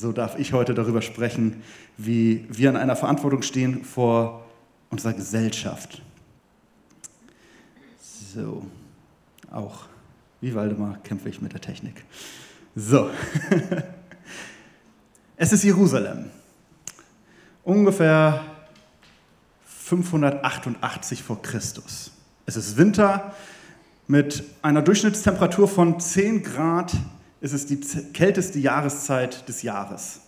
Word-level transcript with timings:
so 0.00 0.12
darf 0.12 0.38
ich 0.38 0.54
heute 0.54 0.72
darüber 0.72 1.02
sprechen, 1.02 1.62
wie 1.98 2.46
wir 2.48 2.70
in 2.70 2.76
einer 2.76 2.96
Verantwortung 2.96 3.42
stehen 3.42 3.84
vor 3.84 4.46
unserer 4.88 5.12
Gesellschaft. 5.12 6.00
So, 8.34 8.64
auch 9.50 9.84
wie 10.40 10.54
Waldemar 10.54 10.98
kämpfe 11.02 11.28
ich 11.28 11.42
mit 11.42 11.52
der 11.52 11.60
Technik. 11.60 12.02
So, 12.74 13.10
es 15.36 15.52
ist 15.52 15.64
Jerusalem. 15.64 16.30
Ungefähr 17.62 18.42
588 19.66 21.22
vor 21.22 21.42
Christus. 21.42 22.10
Es 22.46 22.56
ist 22.56 22.78
Winter 22.78 23.34
mit 24.06 24.44
einer 24.62 24.80
Durchschnittstemperatur 24.80 25.68
von 25.68 26.00
10 26.00 26.42
Grad. 26.42 26.94
Es 27.40 27.52
ist 27.52 27.70
die 27.70 27.80
kälteste 28.12 28.58
Jahreszeit 28.58 29.48
des 29.48 29.62
Jahres. 29.62 30.20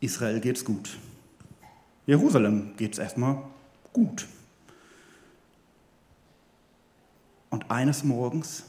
Israel 0.00 0.40
geht's 0.40 0.64
gut. 0.64 0.98
Jerusalem 2.06 2.76
geht's 2.76 2.98
erstmal 2.98 3.42
gut. 3.92 4.26
Und 7.50 7.70
eines 7.70 8.02
Morgens 8.02 8.64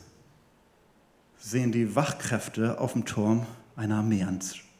sehen 1.38 1.72
die 1.72 1.96
Wachkräfte 1.96 2.80
auf 2.80 2.94
dem 2.94 3.06
Turm 3.06 3.46
eine 3.76 3.96
Armee 3.96 4.26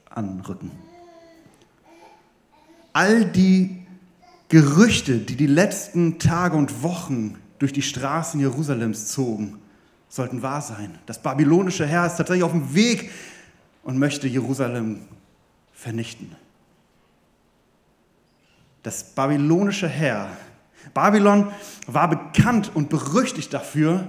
anrücken. 0.10 0.72
All 2.92 3.26
die 3.26 3.86
Gerüchte, 4.50 5.18
die 5.18 5.36
die 5.36 5.48
letzten 5.48 6.20
Tage 6.20 6.56
und 6.58 6.84
Wochen 6.84 7.38
durch 7.58 7.74
die 7.74 7.82
Straßen 7.82 8.40
Jerusalems 8.40 9.08
zogen, 9.08 9.60
sollten 10.14 10.44
wahr 10.44 10.62
sein. 10.62 11.00
Das 11.08 11.18
babylonische 11.18 11.88
Herr 11.88 12.06
ist 12.06 12.18
tatsächlich 12.18 12.44
auf 12.44 12.52
dem 12.52 12.76
Weg 12.76 13.10
und 13.82 13.98
möchte 13.98 14.28
Jerusalem 14.28 15.08
vernichten. 15.72 16.36
Das 18.84 19.04
babylonische 19.04 19.88
Herr 19.88 20.30
Babylon 20.94 21.52
war 21.88 22.10
bekannt 22.10 22.72
und 22.76 22.90
berüchtigt 22.90 23.52
dafür, 23.54 24.06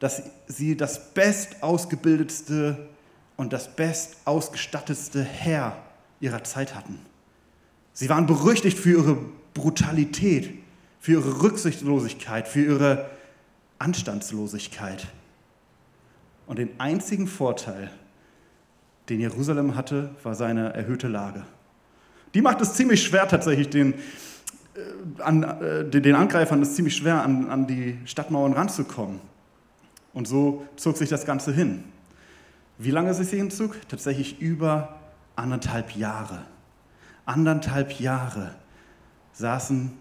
dass 0.00 0.22
sie 0.48 0.76
das 0.76 1.12
bestausgebildetste 1.12 2.88
und 3.36 3.52
das 3.52 3.76
bestausgestattetste 3.76 5.22
Heer 5.22 5.76
ihrer 6.18 6.42
Zeit 6.42 6.74
hatten. 6.74 6.98
Sie 7.92 8.08
waren 8.08 8.26
berüchtigt 8.26 8.78
für 8.78 8.98
ihre 8.98 9.18
Brutalität, 9.54 10.54
für 10.98 11.12
ihre 11.12 11.42
Rücksichtslosigkeit, 11.42 12.48
für 12.48 12.64
ihre 12.64 13.10
Anstandslosigkeit. 13.78 15.06
Und 16.50 16.58
den 16.58 16.80
einzigen 16.80 17.28
Vorteil, 17.28 17.92
den 19.08 19.20
Jerusalem 19.20 19.76
hatte, 19.76 20.10
war 20.24 20.34
seine 20.34 20.74
erhöhte 20.74 21.06
Lage. 21.06 21.44
Die 22.34 22.42
macht 22.42 22.60
es 22.60 22.74
ziemlich 22.74 23.04
schwer 23.04 23.28
tatsächlich, 23.28 23.70
den 23.70 23.94
äh, 23.94 25.22
an, 25.22 25.44
äh, 25.44 25.88
den 25.88 26.16
Angreifern 26.16 26.60
ist 26.60 26.74
ziemlich 26.74 26.96
schwer, 26.96 27.22
an, 27.22 27.48
an 27.48 27.68
die 27.68 27.98
Stadtmauern 28.04 28.52
ranzukommen. 28.52 29.20
Und 30.12 30.26
so 30.26 30.66
zog 30.74 30.96
sich 30.96 31.08
das 31.08 31.24
Ganze 31.24 31.52
hin. 31.52 31.84
Wie 32.78 32.90
lange 32.90 33.14
sich 33.14 33.30
hinzog? 33.30 33.76
Tatsächlich 33.88 34.40
über 34.40 34.98
anderthalb 35.36 35.94
Jahre. 35.94 36.42
Anderthalb 37.26 38.00
Jahre 38.00 38.56
saßen 39.34 39.92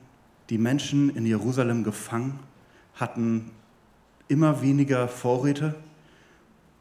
die 0.50 0.58
Menschen 0.58 1.16
in 1.16 1.28
Jerusalem 1.28 1.84
gefangen, 1.84 2.40
hatten 2.96 3.52
immer 4.28 4.64
weniger 4.64 5.08
Vorräte. 5.08 5.76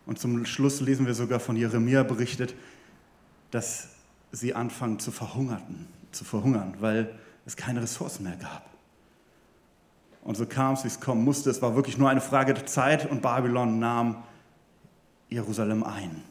Und 0.09 0.19
zum 0.19 0.47
Schluss 0.47 0.81
lesen 0.81 1.05
wir 1.05 1.13
sogar 1.13 1.39
von 1.39 1.55
Jeremia 1.55 2.03
berichtet, 2.03 2.55
dass 3.51 3.89
sie 4.33 4.55
anfangen 4.55 4.99
zu 4.99 5.13
verhungern, 5.13 5.87
zu 6.13 6.25
verhungern, 6.25 6.77
weil 6.81 7.15
es 7.45 7.57
keine 7.57 7.83
Ressourcen 7.83 8.25
mehr 8.25 8.37
gab. 8.37 8.65
Und 10.23 10.39
so 10.39 10.47
kam 10.47 10.73
es, 10.73 10.85
wie 10.85 10.89
es 10.89 10.99
kommen 10.99 11.23
musste. 11.25 11.51
Es 11.51 11.61
war 11.61 11.77
wirklich 11.77 11.99
nur 11.99 12.09
eine 12.09 12.23
Frage 12.23 12.55
der 12.55 12.65
Zeit 12.65 13.11
und 13.11 13.21
Babylon 13.21 13.81
nahm 13.81 14.23
Jerusalem 15.29 15.85
ein. 15.85 16.25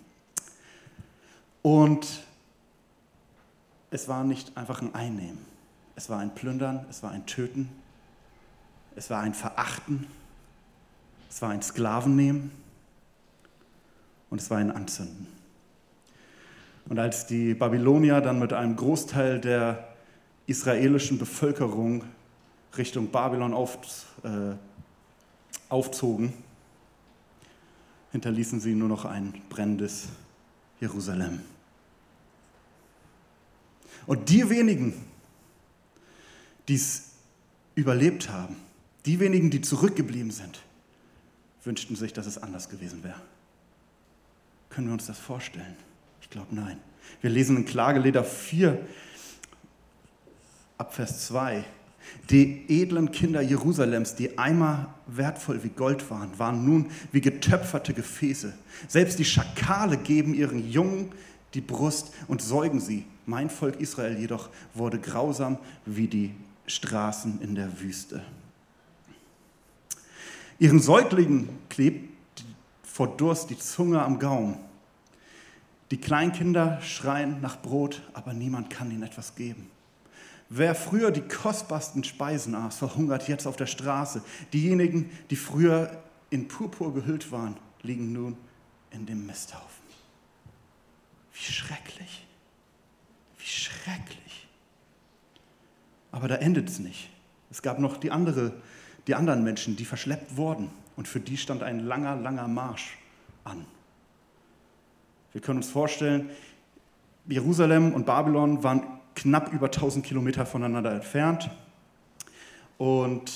Und 1.62 2.24
es 3.92 4.08
war 4.08 4.24
nicht 4.24 4.58
einfach 4.58 4.82
ein 4.82 4.96
Einnehmen. 4.96 5.46
Es 5.96 6.10
war 6.10 6.18
ein 6.18 6.34
Plündern, 6.34 6.84
es 6.90 7.04
war 7.04 7.12
ein 7.12 7.28
Töten, 7.28 7.70
es 8.96 9.12
war 9.12 9.22
ein 9.22 9.36
Verachten, 9.36 10.08
es 11.30 11.44
war 11.44 11.52
ein 11.52 11.62
Sklavennehmen 11.62 12.52
und 14.30 14.42
es 14.42 14.50
war 14.50 14.58
ein 14.58 14.72
Anzünden. 14.72 15.28
Und 16.90 17.00
als 17.00 17.28
die 17.28 17.54
Babylonier 17.54 18.22
dann 18.22 18.40
mit 18.40 18.54
einem 18.54 18.76
Großteil 18.76 19.40
der 19.40 19.88
israelischen 20.46 21.18
Bevölkerung 21.18 22.04
Richtung 22.78 23.10
Babylon 23.10 23.54
auf, 23.54 23.78
äh, 24.24 24.56
aufzogen, 25.70 26.34
hinterließen 28.12 28.60
sie 28.60 28.74
nur 28.74 28.88
noch 28.88 29.06
ein 29.06 29.34
brennendes 29.50 30.08
Jerusalem. 30.80 31.42
Und 34.06 34.30
die 34.30 34.50
wenigen, 34.50 34.94
die 36.68 36.76
es 36.76 37.12
überlebt 37.76 38.30
haben, 38.30 38.56
die 39.06 39.20
wenigen, 39.20 39.50
die 39.50 39.62
zurückgeblieben 39.62 40.32
sind, 40.32 40.62
wünschten 41.64 41.96
sich, 41.96 42.14
dass 42.14 42.26
es 42.26 42.38
anders 42.38 42.70
gewesen 42.70 43.04
wäre. 43.04 43.22
Können 44.70 44.88
wir 44.88 44.94
uns 44.94 45.08
das 45.08 45.18
vorstellen? 45.18 45.76
Ich 46.22 46.30
glaube 46.30 46.54
nein. 46.54 46.80
Wir 47.22 47.30
lesen 47.30 47.58
in 47.58 47.66
Klageleder 47.66 48.24
4, 48.24 48.78
ab 50.78 50.94
Vers 50.94 51.28
2. 51.28 51.64
Die 52.30 52.66
edlen 52.70 53.12
Kinder 53.12 53.42
Jerusalems, 53.42 54.16
die 54.16 54.38
einmal 54.38 54.88
wertvoll 55.08 55.64
wie 55.64 55.70
Gold 55.70 56.10
waren, 56.10 56.38
waren 56.38 56.66
nun 56.66 56.92
wie 57.12 57.22
getöpferte 57.22 57.94
Gefäße. 57.94 58.54
Selbst 58.88 59.20
die 59.20 59.26
Schakale 59.26 59.98
geben 59.98 60.34
ihren 60.34 60.70
Jungen 60.70 61.12
die 61.54 61.62
Brust 61.62 62.14
und 62.28 62.42
säugen 62.42 62.80
sie. 62.80 63.06
Mein 63.26 63.50
Volk 63.50 63.80
Israel 63.80 64.18
jedoch 64.18 64.50
wurde 64.74 65.00
grausam 65.00 65.58
wie 65.86 66.08
die 66.08 66.34
Straßen 66.68 67.42
in 67.42 67.56
der 67.56 67.80
Wüste. 67.80 68.24
Ihren 70.60 70.80
Säuglingen 70.80 71.50
klebt 71.70 72.10
vor 72.98 73.16
Durst 73.16 73.52
die 73.52 73.60
Zunge 73.60 74.02
am 74.02 74.18
Gaumen. 74.18 74.58
Die 75.92 76.02
Kleinkinder 76.02 76.82
schreien 76.82 77.42
nach 77.42 77.62
Brot, 77.62 78.02
aber 78.14 78.34
niemand 78.34 78.72
kann 78.72 78.90
ihnen 78.90 79.04
etwas 79.04 79.36
geben. 79.36 79.70
Wer 80.50 80.74
früher 80.74 81.12
die 81.12 81.22
kostbarsten 81.22 82.04
Speisen 82.04 82.56
aß, 82.56 82.78
verhungert 82.78 83.28
jetzt 83.28 83.46
auf 83.46 83.56
der 83.56 83.68
Straße. 83.68 84.24
Diejenigen, 84.52 85.12
die 85.30 85.36
früher 85.36 85.96
in 86.32 86.48
Purpur 86.48 86.92
gehüllt 86.92 87.32
waren, 87.32 87.56
liegen 87.84 88.14
nun 88.14 88.36
in 88.90 89.06
dem 89.06 89.28
Misthaufen. 89.28 89.86
Wie 91.34 91.54
schrecklich. 91.54 92.26
Wie 93.38 93.46
schrecklich. 93.46 94.48
Aber 96.12 96.28
da 96.28 96.36
endet 96.38 96.68
es 96.68 96.80
nicht. 96.80 97.12
Es 97.52 97.62
gab 97.62 97.78
noch 97.78 97.98
die, 97.98 98.10
andere, 98.10 98.54
die 99.06 99.14
anderen 99.14 99.44
Menschen, 99.44 99.76
die 99.76 99.86
verschleppt 99.86 100.36
wurden. 100.36 100.72
Und 100.98 101.08
für 101.08 101.22
die 101.22 101.38
stand 101.38 101.64
ein 101.64 101.80
langer, 101.80 102.18
langer 102.18 102.50
Marsch 102.50 102.98
an. 103.46 103.66
Wir 105.32 105.40
können 105.42 105.60
uns 105.60 105.70
vorstellen, 105.70 106.30
Jerusalem 107.28 107.94
und 107.94 108.06
Babylon 108.06 108.64
waren 108.64 108.82
knapp 109.16 109.54
über 109.54 109.68
1000 109.68 110.06
Kilometer 110.06 110.46
voneinander 110.46 110.92
entfernt. 110.92 111.50
Und 112.78 113.32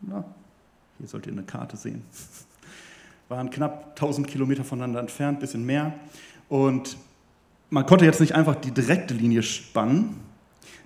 na, 0.00 0.24
hier 0.98 1.08
sollt 1.08 1.26
ihr 1.26 1.32
eine 1.32 1.42
Karte 1.42 1.76
sehen. 1.76 2.02
Waren 3.28 3.50
knapp 3.50 3.90
1000 4.00 4.28
Kilometer 4.28 4.62
voneinander 4.62 5.00
entfernt, 5.00 5.40
bisschen 5.40 5.66
mehr. 5.66 5.94
Und 6.48 6.96
man 7.70 7.84
konnte 7.84 8.04
jetzt 8.04 8.20
nicht 8.20 8.36
einfach 8.36 8.54
die 8.54 8.70
direkte 8.70 9.14
Linie 9.14 9.42
spannen, 9.42 10.20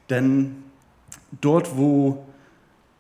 denn 0.08 0.62
dort, 1.40 1.76
wo 1.76 2.24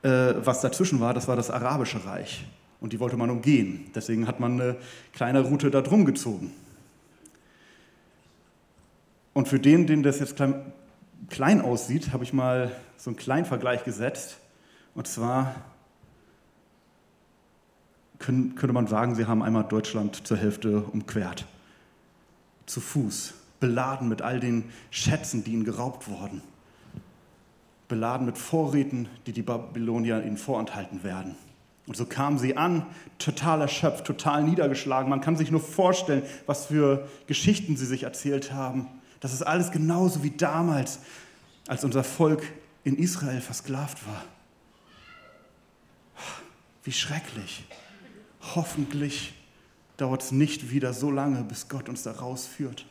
äh, 0.02 0.34
was 0.44 0.60
dazwischen 0.60 1.00
war, 1.00 1.14
das 1.14 1.28
war 1.28 1.36
das 1.36 1.50
Arabische 1.50 2.04
Reich. 2.04 2.44
Und 2.80 2.92
die 2.92 3.00
wollte 3.00 3.16
man 3.16 3.30
umgehen. 3.30 3.90
Deswegen 3.94 4.26
hat 4.26 4.40
man 4.40 4.60
eine 4.60 4.76
kleine 5.12 5.40
Route 5.40 5.70
da 5.70 5.82
drum 5.82 6.04
gezogen. 6.04 6.52
Und 9.34 9.48
für 9.48 9.60
den, 9.60 9.86
den 9.86 10.02
das 10.02 10.18
jetzt 10.18 10.36
klein, 10.36 10.72
klein 11.28 11.60
aussieht, 11.60 12.12
habe 12.12 12.24
ich 12.24 12.32
mal 12.32 12.72
so 12.96 13.10
einen 13.10 13.16
kleinen 13.16 13.44
Vergleich 13.44 13.84
gesetzt. 13.84 14.38
Und 14.94 15.06
zwar 15.06 15.54
können, 18.18 18.54
könnte 18.54 18.72
man 18.72 18.86
sagen, 18.86 19.14
sie 19.14 19.26
haben 19.26 19.42
einmal 19.42 19.64
Deutschland 19.64 20.26
zur 20.26 20.36
Hälfte 20.36 20.80
umquert. 20.80 21.46
Zu 22.66 22.80
Fuß, 22.80 23.34
beladen 23.60 24.08
mit 24.08 24.22
all 24.22 24.40
den 24.40 24.70
Schätzen, 24.90 25.44
die 25.44 25.52
ihnen 25.52 25.64
geraubt 25.64 26.08
wurden. 26.08 26.42
Beladen 27.90 28.24
mit 28.24 28.38
Vorräten, 28.38 29.08
die 29.26 29.32
die 29.32 29.42
Babylonier 29.42 30.24
ihnen 30.24 30.38
vorenthalten 30.38 31.04
werden. 31.04 31.34
Und 31.86 31.96
so 31.96 32.06
kamen 32.06 32.38
sie 32.38 32.56
an, 32.56 32.86
total 33.18 33.60
erschöpft, 33.60 34.06
total 34.06 34.44
niedergeschlagen. 34.44 35.10
Man 35.10 35.20
kann 35.20 35.36
sich 35.36 35.50
nur 35.50 35.60
vorstellen, 35.60 36.22
was 36.46 36.66
für 36.66 37.08
Geschichten 37.26 37.76
sie 37.76 37.84
sich 37.84 38.04
erzählt 38.04 38.52
haben. 38.52 38.86
Das 39.18 39.32
ist 39.32 39.42
alles 39.42 39.72
genauso 39.72 40.22
wie 40.22 40.30
damals, 40.30 41.00
als 41.66 41.84
unser 41.84 42.04
Volk 42.04 42.44
in 42.84 42.96
Israel 42.96 43.40
versklavt 43.40 44.06
war. 44.06 44.24
Wie 46.84 46.92
schrecklich. 46.92 47.66
Hoffentlich 48.54 49.34
dauert 49.96 50.22
es 50.22 50.32
nicht 50.32 50.70
wieder 50.70 50.94
so 50.94 51.10
lange, 51.10 51.42
bis 51.42 51.68
Gott 51.68 51.88
uns 51.88 52.04
da 52.04 52.12
rausführt. 52.12 52.86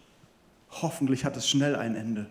Hoffentlich 0.70 1.26
hat 1.26 1.38
es 1.38 1.50
schnell 1.50 1.76
ein 1.76 1.96
Ende. 1.96 2.28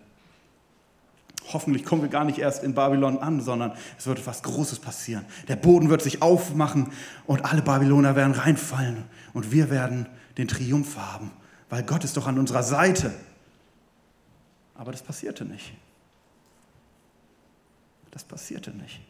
Hoffentlich 1.52 1.84
kommen 1.84 2.02
wir 2.02 2.08
gar 2.08 2.24
nicht 2.24 2.38
erst 2.38 2.62
in 2.62 2.74
Babylon 2.74 3.18
an, 3.18 3.40
sondern 3.40 3.72
es 3.98 4.06
wird 4.06 4.18
etwas 4.18 4.42
Großes 4.42 4.80
passieren. 4.80 5.24
Der 5.48 5.56
Boden 5.56 5.88
wird 5.88 6.02
sich 6.02 6.20
aufmachen 6.20 6.92
und 7.26 7.44
alle 7.44 7.62
Babyloner 7.62 8.16
werden 8.16 8.34
reinfallen 8.34 9.04
und 9.32 9.50
wir 9.50 9.70
werden 9.70 10.06
den 10.36 10.48
Triumph 10.48 10.96
haben, 10.96 11.30
weil 11.70 11.82
Gott 11.82 12.04
ist 12.04 12.16
doch 12.16 12.26
an 12.26 12.38
unserer 12.38 12.62
Seite. 12.62 13.12
Aber 14.74 14.92
das 14.92 15.02
passierte 15.02 15.44
nicht. 15.44 15.72
Das 18.10 18.24
passierte 18.24 18.70
nicht. 18.70 19.00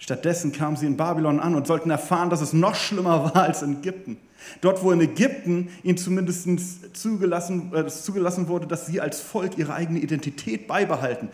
Stattdessen 0.00 0.50
kamen 0.50 0.76
sie 0.76 0.86
in 0.86 0.96
Babylon 0.96 1.40
an 1.40 1.54
und 1.54 1.66
sollten 1.66 1.90
erfahren, 1.90 2.30
dass 2.30 2.40
es 2.40 2.54
noch 2.54 2.74
schlimmer 2.74 3.22
war 3.22 3.36
als 3.36 3.60
in 3.60 3.78
Ägypten. 3.78 4.16
Dort, 4.62 4.82
wo 4.82 4.90
in 4.92 5.00
Ägypten 5.02 5.68
ihnen 5.82 5.98
zumindest 5.98 6.96
zugelassen, 6.96 7.72
äh, 7.74 7.86
zugelassen 7.86 8.48
wurde, 8.48 8.66
dass 8.66 8.86
sie 8.86 9.02
als 9.02 9.20
Volk 9.20 9.58
ihre 9.58 9.74
eigene 9.74 10.00
Identität 10.00 10.66
beibehalten 10.66 11.28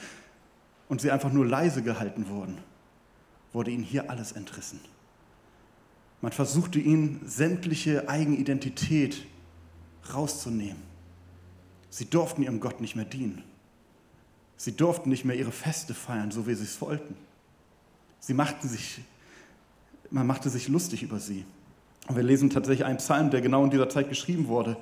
und 0.88 1.00
sie 1.00 1.12
einfach 1.12 1.32
nur 1.32 1.46
leise 1.46 1.82
gehalten 1.82 2.28
wurden, 2.28 2.58
wurde 3.52 3.70
ihnen 3.70 3.84
hier 3.84 4.10
alles 4.10 4.32
entrissen. 4.32 4.80
Man 6.20 6.32
versuchte 6.32 6.80
ihnen 6.80 7.20
sämtliche 7.24 8.08
Eigenidentität 8.08 9.26
rauszunehmen. 10.12 10.82
Sie 11.88 12.10
durften 12.10 12.42
ihrem 12.42 12.58
Gott 12.58 12.80
nicht 12.80 12.96
mehr 12.96 13.04
dienen. 13.04 13.44
Sie 14.56 14.72
durften 14.72 15.08
nicht 15.08 15.24
mehr 15.24 15.36
ihre 15.36 15.52
Feste 15.52 15.94
feiern, 15.94 16.32
so 16.32 16.48
wie 16.48 16.54
sie 16.54 16.64
es 16.64 16.80
wollten. 16.80 17.14
Sie 18.20 18.34
machten 18.34 18.68
sich, 18.68 19.00
man 20.10 20.26
machte 20.26 20.50
sich 20.50 20.68
lustig 20.68 21.02
über 21.02 21.18
sie. 21.18 21.44
Und 22.08 22.16
wir 22.16 22.22
lesen 22.22 22.50
tatsächlich 22.50 22.84
einen 22.84 22.98
Psalm, 22.98 23.30
der 23.30 23.40
genau 23.40 23.64
in 23.64 23.70
dieser 23.70 23.88
Zeit 23.88 24.08
geschrieben 24.08 24.48
wurde, 24.48 24.76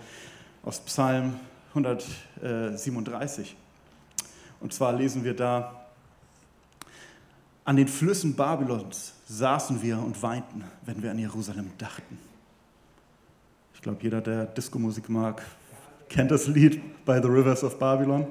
aus 0.63 0.81
Psalm 0.81 1.39
137. 1.71 3.57
Und 4.61 4.73
zwar 4.73 4.93
lesen 4.93 5.25
wir 5.25 5.35
da, 5.35 5.85
an 7.65 7.77
den 7.77 7.89
Flüssen 7.89 8.37
Babylons 8.37 9.15
saßen 9.27 9.81
wir 9.83 9.99
und 9.99 10.23
weinten, 10.23 10.65
wenn 10.85 11.03
wir 11.03 11.11
an 11.11 11.19
Jerusalem 11.19 11.71
dachten. 11.79 12.19
Ich 13.75 13.81
glaube, 13.81 14.03
jeder, 14.03 14.21
der 14.21 14.47
Disco-Musik 14.47 15.09
mag, 15.09 15.43
kennt 16.09 16.31
das 16.31 16.47
Lied 16.47 17.05
By 17.05 17.21
the 17.23 17.29
Rivers 17.29 17.65
of 17.65 17.79
Babylon. 17.79 18.27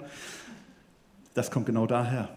Das 1.34 1.50
kommt 1.50 1.66
genau 1.66 1.88
daher. 1.88 2.30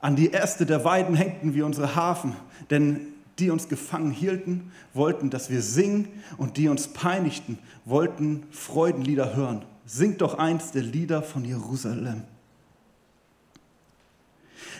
An 0.00 0.16
die 0.16 0.32
Äste 0.32 0.66
der 0.66 0.84
Weiden 0.84 1.14
hängten 1.14 1.54
wir 1.54 1.66
unsere 1.66 1.94
Hafen, 1.94 2.34
denn 2.70 3.00
die 3.38 3.50
uns 3.50 3.68
gefangen 3.68 4.10
hielten, 4.10 4.70
wollten, 4.94 5.30
dass 5.30 5.50
wir 5.50 5.62
singen 5.62 6.08
und 6.36 6.56
die 6.56 6.68
uns 6.68 6.88
peinigten, 6.88 7.58
wollten 7.84 8.44
Freudenlieder 8.50 9.34
hören. 9.34 9.64
Singt 9.86 10.20
doch 10.20 10.38
eins 10.38 10.72
der 10.72 10.82
Lieder 10.82 11.22
von 11.22 11.44
Jerusalem. 11.44 12.22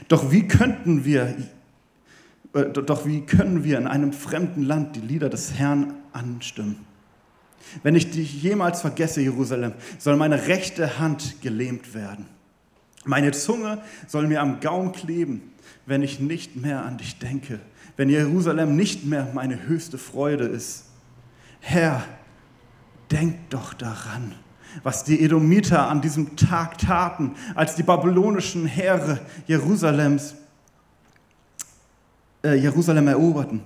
Doch 0.09 0.31
wie 0.31 0.47
könnten 0.47 1.05
wir, 1.05 1.37
äh, 2.55 2.65
doch 2.65 3.07
wie 3.07 3.23
können 3.23 3.65
wir 3.65 3.79
in 3.79 3.87
einem 3.87 4.13
fremden 4.13 4.63
Land 4.63 4.97
die 4.97 5.01
Lieder 5.01 5.29
des 5.29 5.55
Herrn 5.55 5.95
anstimmen? 6.13 6.87
Wenn 7.83 7.95
ich 7.95 8.11
dich 8.11 8.43
jemals 8.43 8.81
vergesse, 8.81 9.21
Jerusalem, 9.21 9.75
soll 9.99 10.17
meine 10.17 10.47
rechte 10.47 10.99
Hand 10.99 11.43
gelähmt 11.43 11.95
werden. 11.95 12.27
Meine 13.05 13.33
Zunge 13.33 13.83
soll 14.07 14.27
mir 14.27 14.41
am 14.41 14.61
Gaum 14.61 14.93
kleben, 14.93 15.53
wenn 15.87 16.03
ich 16.03 16.21
nicht 16.21 16.57
mehr 16.57 16.85
an 16.85 16.99
dich 16.99 17.19
denke, 17.19 17.61
wenn 17.97 18.09
Jerusalem 18.09 18.77
nicht 18.77 19.05
mehr 19.05 19.31
meine 19.35 19.63
höchste 19.63 19.99
Freude 19.99 20.45
ist. 20.45 20.85
Herr, 21.61 22.05
denk 23.11 23.51
doch 23.51 23.75
daran, 23.75 24.35
was 24.83 25.05
die 25.05 25.23
Edomiter 25.23 25.89
an 25.89 26.01
diesem 26.01 26.37
Tag 26.37 26.79
taten, 26.79 27.35
als 27.55 27.75
die 27.75 27.83
babylonischen 27.83 28.67
Heere 28.67 29.21
Jerusalems, 29.47 30.35
äh, 32.45 32.55
Jerusalem 32.55 33.09
eroberten. 33.09 33.63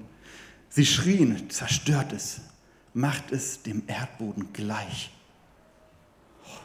Sie 0.68 0.86
schrien, 0.86 1.50
zerstört 1.50 2.12
es, 2.12 2.40
macht 2.94 3.30
es 3.30 3.62
dem 3.62 3.82
Erdboden 3.86 4.52
gleich. 4.52 5.12
Oh, 6.44 6.58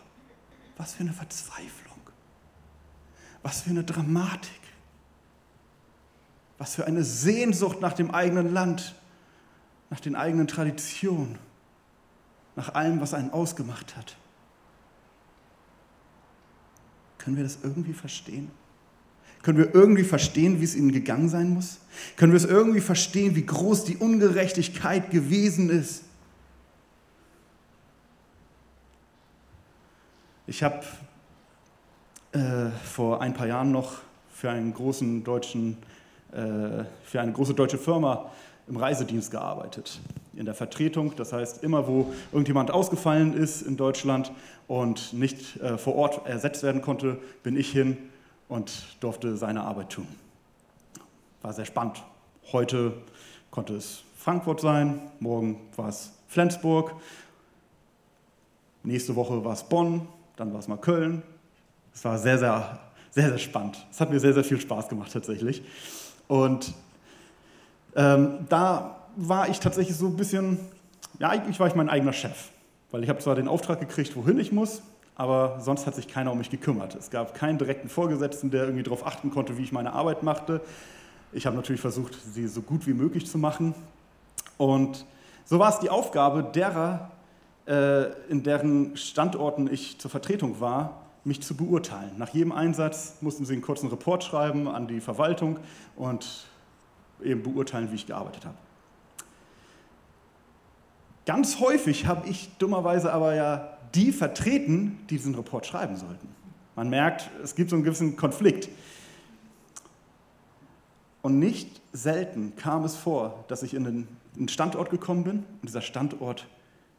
was 0.78 0.94
für 0.94 1.02
eine 1.02 1.14
Verzweiflung. 1.14 1.89
Was 3.44 3.62
für 3.62 3.70
eine 3.70 3.84
Dramatik. 3.84 4.52
Was 6.58 6.76
für 6.76 6.86
eine 6.86 7.04
Sehnsucht 7.04 7.80
nach 7.82 7.94
dem 7.94 8.12
eigenen 8.12 8.54
Land, 8.54 8.96
nach 9.90 10.00
den 10.00 10.16
eigenen 10.16 10.48
Traditionen, 10.48 11.38
nach 12.56 12.76
allem, 12.76 13.00
was 13.00 13.14
einen 13.14 13.32
ausgemacht 13.32 13.96
hat. 13.96 14.18
Können 17.18 17.38
wir 17.38 17.44
das 17.44 17.60
irgendwie 17.64 17.94
verstehen? 17.94 18.52
Können 19.42 19.58
wir 19.58 19.74
irgendwie 19.74 20.04
verstehen, 20.04 20.60
wie 20.60 20.66
es 20.66 20.76
ihnen 20.76 20.92
gegangen 20.92 21.30
sein 21.30 21.50
muss? 21.52 21.80
Können 22.18 22.34
wir 22.34 22.38
es 22.38 22.46
irgendwie 22.46 22.82
verstehen, 22.82 23.36
wie 23.36 23.46
groß 23.46 23.86
die 23.86 23.96
Ungerechtigkeit 23.96 25.12
gewesen 25.12 25.70
ist? 25.70 26.04
Ich 30.46 30.64
habe 30.64 30.84
äh, 32.32 32.70
vor 32.84 33.22
ein 33.22 33.34
paar 33.34 33.48
Jahren 33.48 33.72
noch 33.72 33.94
für 34.32 34.50
einen 34.50 34.74
großen 34.74 35.24
deutschen, 35.24 35.78
äh, 36.32 36.84
für 37.04 37.22
eine 37.22 37.32
große 37.32 37.54
deutsche 37.54 37.78
Firma 37.78 38.30
im 38.68 38.78
Reisedienst 38.78 39.32
gearbeitet. 39.32 40.00
In 40.36 40.46
der 40.46 40.54
Vertretung, 40.54 41.16
das 41.16 41.34
heißt 41.34 41.64
immer, 41.64 41.88
wo 41.88 42.14
irgendjemand 42.32 42.72
ausgefallen 42.72 43.34
ist 43.34 43.64
in 43.64 43.78
Deutschland 43.78 44.32
und 44.68 45.12
nicht 45.14 45.58
äh, 45.58 45.78
vor 45.78 45.96
Ort 45.96 46.28
ersetzt 46.28 46.62
werden 46.64 46.82
konnte, 46.82 47.18
bin 47.42 47.58
ich 47.58 47.72
hin 47.72 47.98
und 48.48 48.96
durfte 49.00 49.36
seine 49.36 49.64
Arbeit 49.64 49.90
tun. 49.90 50.08
War 51.42 51.54
sehr 51.54 51.66
spannend. 51.66 52.04
Heute 52.52 52.94
konnte 53.50 53.76
es 53.76 54.04
Frankfurt 54.16 54.62
sein, 54.62 55.02
morgen 55.20 55.60
war 55.76 55.90
es 55.90 56.12
Flensburg, 56.28 56.94
nächste 58.84 59.16
Woche 59.16 59.44
war 59.44 59.54
es 59.54 59.64
Bonn, 59.64 60.08
dann 60.36 60.54
war 60.54 60.60
es 60.60 60.68
mal 60.68 60.78
Köln, 60.78 61.24
es 61.94 62.04
war 62.06 62.18
sehr, 62.18 62.38
sehr, 62.38 62.80
sehr, 63.12 63.30
sehr 63.30 63.38
spannend. 63.38 63.86
Es 63.92 64.00
hat 64.00 64.10
mir 64.10 64.20
sehr, 64.20 64.34
sehr 64.34 64.44
viel 64.44 64.60
Spaß 64.60 64.90
gemacht 64.90 65.12
tatsächlich. 65.12 65.64
Und 66.28 66.74
ähm, 67.96 68.46
da 68.50 68.96
war 69.16 69.50
ich 69.50 69.60
tatsächlich 69.60 69.98
so 69.98 70.08
ein 70.08 70.16
bisschen, 70.16 70.60
ja, 71.20 71.30
eigentlich 71.30 71.60
war 71.60 71.68
ich 71.68 71.76
mein 71.76 71.90
eigener 71.90 72.14
Chef. 72.14 72.50
Weil 72.92 73.04
ich 73.04 73.10
habe 73.10 73.20
zwar 73.20 73.36
den 73.36 73.48
Auftrag 73.48 73.80
gekriegt, 73.80 74.16
wohin 74.16 74.40
ich 74.40 74.52
muss, 74.52 74.82
aber 75.16 75.60
sonst 75.60 75.86
hat 75.86 75.96
sich 75.96 76.08
keiner 76.08 76.32
um 76.32 76.38
mich 76.38 76.50
gekümmert. 76.50 76.96
Es 76.96 77.10
gab 77.10 77.36
keinen 77.36 77.58
direkten 77.58 77.90
Vorgesetzten, 77.90 78.52
der 78.52 78.64
irgendwie 78.64 78.84
darauf 78.84 79.06
achten 79.06 79.32
konnte, 79.32 79.58
wie 79.58 79.64
ich 79.64 79.72
meine 79.72 79.94
Arbeit 79.94 80.24
machte. 80.24 80.62
Ich 81.34 81.46
habe 81.46 81.56
natürlich 81.56 81.82
versucht, 81.82 82.18
sie 82.34 82.48
so 82.48 82.62
gut 82.62 82.88
wie 82.88 82.94
möglich 82.94 83.28
zu 83.28 83.38
machen. 83.38 83.76
Und 84.58 85.06
so 85.46 85.60
war 85.60 85.70
es 85.70 85.80
die 85.80 85.90
Aufgabe 85.90 86.44
derer, 86.44 87.12
äh, 87.68 88.06
in 88.30 88.44
deren 88.44 88.98
Standorten 88.98 89.72
ich 89.72 90.00
zur 90.00 90.10
Vertretung 90.10 90.60
war, 90.60 91.02
mich 91.24 91.42
zu 91.42 91.56
beurteilen. 91.56 92.12
Nach 92.18 92.30
jedem 92.30 92.52
Einsatz 92.52 93.18
mussten 93.22 93.46
sie 93.46 93.54
einen 93.54 93.62
kurzen 93.62 93.90
Report 93.90 94.24
schreiben 94.24 94.68
an 94.68 94.88
die 94.88 95.02
Verwaltung 95.02 95.60
und 95.96 96.48
eben 97.24 97.44
beurteilen, 97.44 97.92
wie 97.92 97.96
ich 97.96 98.08
gearbeitet 98.08 98.46
habe. 98.46 98.58
Ganz 101.26 101.60
häufig 101.60 102.08
habe 102.08 102.28
ich 102.28 102.50
dummerweise 102.58 103.14
aber 103.14 103.36
ja 103.36 103.78
die 103.94 104.12
vertreten, 104.12 105.00
die 105.10 105.18
diesen 105.18 105.36
Report 105.36 105.66
schreiben 105.66 105.96
sollten. 105.96 106.28
Man 106.76 106.90
merkt, 106.90 107.30
es 107.44 107.56
gibt 107.56 107.70
so 107.70 107.76
einen 107.76 107.84
gewissen 107.84 108.16
Konflikt. 108.16 108.70
Und 111.22 111.40
nicht 111.40 111.82
selten 111.92 112.56
kam 112.56 112.86
es 112.86 112.96
vor, 112.96 113.44
dass 113.48 113.64
ich 113.64 113.74
in 113.74 114.08
einen 114.36 114.48
Standort 114.48 114.90
gekommen 114.90 115.24
bin 115.24 115.38
und 115.40 115.68
dieser 115.68 115.82
Standort 115.82 116.48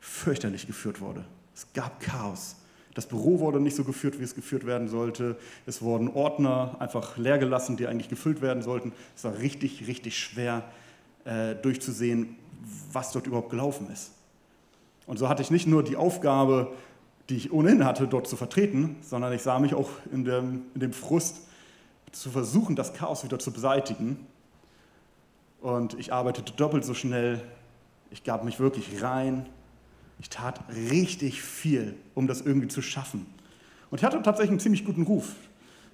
fürchterlich 0.00 0.66
geführt 0.66 1.00
wurde. 1.00 1.24
Es 1.54 1.66
gab 1.72 2.00
Chaos. 2.00 2.56
Das 2.94 3.06
Büro 3.06 3.38
wurde 3.38 3.60
nicht 3.60 3.76
so 3.76 3.84
geführt, 3.84 4.18
wie 4.18 4.24
es 4.24 4.34
geführt 4.34 4.66
werden 4.66 4.88
sollte. 4.88 5.36
Es 5.66 5.80
wurden 5.80 6.08
Ordner 6.08 6.76
einfach 6.80 7.16
leer 7.16 7.38
gelassen, 7.38 7.76
die 7.76 7.86
eigentlich 7.86 8.08
gefüllt 8.08 8.42
werden 8.42 8.62
sollten. 8.62 8.92
Es 9.16 9.24
war 9.24 9.38
richtig, 9.38 9.86
richtig 9.86 10.18
schwer 10.18 10.64
äh, 11.24 11.54
durchzusehen, 11.54 12.36
was 12.92 13.12
dort 13.12 13.26
überhaupt 13.26 13.50
gelaufen 13.50 13.88
ist. 13.92 14.12
Und 15.06 15.18
so 15.18 15.28
hatte 15.28 15.42
ich 15.42 15.50
nicht 15.50 15.66
nur 15.66 15.82
die 15.82 15.96
Aufgabe, 15.96 16.72
die 17.28 17.36
ich 17.36 17.52
ohnehin 17.52 17.84
hatte, 17.84 18.08
dort 18.08 18.26
zu 18.26 18.36
vertreten, 18.36 18.96
sondern 19.02 19.32
ich 19.32 19.42
sah 19.42 19.60
mich 19.60 19.74
auch 19.74 19.90
in 20.12 20.24
dem, 20.24 20.62
in 20.74 20.80
dem 20.80 20.92
Frust 20.92 21.42
zu 22.10 22.30
versuchen, 22.30 22.74
das 22.74 22.92
Chaos 22.92 23.22
wieder 23.22 23.38
zu 23.38 23.52
beseitigen, 23.52 24.26
Und 25.60 25.94
ich 25.94 26.12
arbeitete 26.12 26.52
doppelt 26.54 26.84
so 26.84 26.94
schnell. 26.94 27.40
Ich 28.10 28.24
gab 28.24 28.44
mich 28.44 28.58
wirklich 28.58 29.02
rein. 29.02 29.46
Ich 30.20 30.28
tat 30.28 30.60
richtig 30.90 31.40
viel, 31.40 31.94
um 32.14 32.26
das 32.26 32.42
irgendwie 32.42 32.68
zu 32.68 32.82
schaffen. 32.82 33.24
Und 33.90 33.98
ich 33.98 34.04
hatte 34.04 34.22
tatsächlich 34.22 34.50
einen 34.50 34.60
ziemlich 34.60 34.84
guten 34.84 35.04
Ruf. 35.04 35.34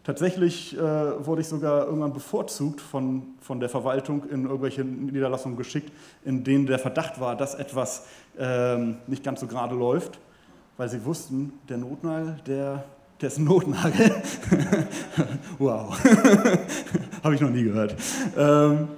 Tatsächlich 0.02 0.76
äh, 0.76 0.80
wurde 0.80 1.42
ich 1.42 1.48
sogar 1.48 1.86
irgendwann 1.86 2.12
bevorzugt 2.12 2.80
von, 2.80 3.22
von 3.40 3.60
der 3.60 3.68
Verwaltung 3.68 4.28
in 4.28 4.44
irgendwelche 4.44 4.84
Niederlassungen 4.84 5.56
geschickt, 5.56 5.92
in 6.24 6.42
denen 6.42 6.66
der 6.66 6.80
Verdacht 6.80 7.20
war, 7.20 7.36
dass 7.36 7.54
etwas 7.54 8.06
ähm, 8.36 8.96
nicht 9.06 9.22
ganz 9.22 9.40
so 9.40 9.46
gerade 9.46 9.76
läuft, 9.76 10.18
weil 10.76 10.88
sie 10.88 11.04
wussten, 11.04 11.52
der 11.68 11.78
Notnagel, 11.78 12.36
der, 12.46 12.84
der 13.20 13.28
ist 13.28 13.38
ein 13.38 13.44
Notnagel. 13.44 14.10
wow, 15.58 15.96
habe 17.22 17.34
ich 17.34 17.40
noch 17.40 17.50
nie 17.50 17.64
gehört. 17.64 17.94
Ähm, 18.36 18.88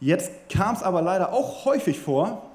jetzt 0.00 0.32
kam 0.50 0.74
es 0.74 0.82
aber 0.82 1.00
leider 1.00 1.32
auch 1.32 1.64
häufig 1.64 1.98
vor, 1.98 2.47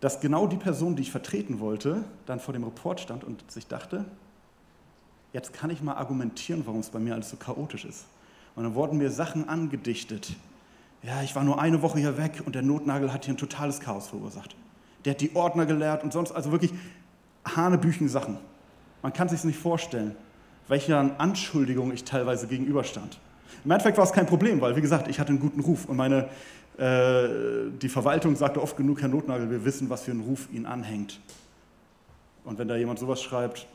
dass 0.00 0.20
genau 0.20 0.46
die 0.46 0.56
Person, 0.56 0.96
die 0.96 1.02
ich 1.02 1.10
vertreten 1.10 1.60
wollte, 1.60 2.04
dann 2.26 2.40
vor 2.40 2.54
dem 2.54 2.64
Report 2.64 3.00
stand 3.00 3.22
und 3.22 3.48
sich 3.50 3.66
dachte, 3.66 4.04
jetzt 5.32 5.52
kann 5.52 5.70
ich 5.70 5.82
mal 5.82 5.94
argumentieren, 5.94 6.62
warum 6.66 6.80
es 6.80 6.90
bei 6.90 6.98
mir 6.98 7.14
alles 7.14 7.30
so 7.30 7.36
chaotisch 7.36 7.84
ist. 7.84 8.06
Und 8.56 8.64
dann 8.64 8.74
wurden 8.74 8.98
mir 8.98 9.10
Sachen 9.10 9.48
angedichtet. 9.48 10.34
Ja, 11.02 11.22
ich 11.22 11.34
war 11.36 11.44
nur 11.44 11.60
eine 11.60 11.82
Woche 11.82 11.98
hier 11.98 12.18
weg 12.18 12.42
und 12.44 12.54
der 12.54 12.62
Notnagel 12.62 13.12
hat 13.12 13.24
hier 13.24 13.34
ein 13.34 13.38
totales 13.38 13.80
Chaos 13.80 14.08
verursacht. 14.08 14.56
Der 15.04 15.12
hat 15.12 15.20
die 15.20 15.34
Ordner 15.34 15.66
gelehrt 15.66 16.02
und 16.02 16.12
sonst, 16.12 16.32
also 16.32 16.50
wirklich 16.50 16.72
hanebüchen 17.44 18.08
Sachen. 18.08 18.38
Man 19.02 19.12
kann 19.12 19.28
sich 19.28 19.44
nicht 19.44 19.58
vorstellen, 19.58 20.14
welcher 20.68 21.18
Anschuldigung 21.18 21.92
ich 21.92 22.04
teilweise 22.04 22.46
gegenüberstand. 22.46 23.18
Im 23.64 23.70
Endeffekt 23.70 23.98
war 23.98 24.04
es 24.04 24.12
kein 24.12 24.26
Problem, 24.26 24.60
weil, 24.60 24.76
wie 24.76 24.80
gesagt, 24.80 25.08
ich 25.08 25.18
hatte 25.18 25.30
einen 25.30 25.40
guten 25.40 25.60
Ruf 25.60 25.86
und 25.86 25.96
meine, 25.96 26.28
die 26.80 27.88
Verwaltung 27.90 28.36
sagte 28.36 28.62
oft 28.62 28.76
genug, 28.76 29.02
Herr 29.02 29.08
Notnagel, 29.08 29.50
wir 29.50 29.66
wissen, 29.66 29.90
was 29.90 30.04
für 30.04 30.12
einen 30.12 30.22
Ruf 30.22 30.48
Ihnen 30.50 30.64
anhängt. 30.64 31.20
Und 32.44 32.58
wenn 32.58 32.68
da 32.68 32.76
jemand 32.76 32.98
sowas 32.98 33.22
schreibt, 33.22 33.66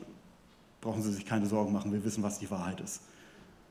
brauchen 0.80 1.02
Sie 1.02 1.12
sich 1.12 1.24
keine 1.24 1.46
Sorgen 1.46 1.72
machen, 1.72 1.92
wir 1.92 2.04
wissen, 2.04 2.24
was 2.24 2.40
die 2.40 2.50
Wahrheit 2.50 2.80
ist. 2.80 3.02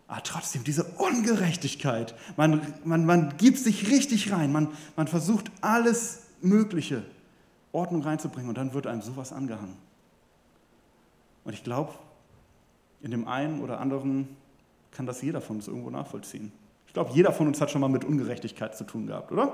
Aber 0.08 0.24
trotzdem, 0.24 0.64
diese 0.64 0.84
Ungerechtigkeit, 0.84 2.16
man, 2.38 2.62
man, 2.86 3.06
man 3.06 3.36
gibt 3.38 3.58
sich 3.58 3.90
richtig 3.90 4.32
rein, 4.32 4.52
man, 4.54 4.70
man 4.96 5.08
versucht 5.08 5.52
alles 5.62 6.28
Mögliche, 6.42 7.04
Ordnung 7.72 8.04
reinzubringen 8.04 8.48
und 8.50 8.58
dann 8.58 8.74
wird 8.74 8.88
einem 8.88 9.02
sowas 9.02 9.34
angehangen. 9.34 9.76
Und 11.44 11.54
ich 11.54 11.64
glaube, 11.64 11.94
in 13.02 13.12
dem 13.12 13.28
einen 13.28 13.62
oder 13.62 13.80
anderen 13.80 14.30
kann 14.92 15.06
das 15.06 15.22
jeder 15.22 15.42
von 15.42 15.58
uns 15.58 15.68
irgendwo 15.68 15.90
nachvollziehen. 15.90 16.54
Ich 16.96 16.98
glaube, 16.98 17.12
jeder 17.14 17.34
von 17.34 17.48
uns 17.48 17.60
hat 17.60 17.70
schon 17.70 17.82
mal 17.82 17.90
mit 17.90 18.06
Ungerechtigkeit 18.06 18.74
zu 18.74 18.86
tun 18.86 19.08
gehabt, 19.08 19.30
oder? 19.30 19.54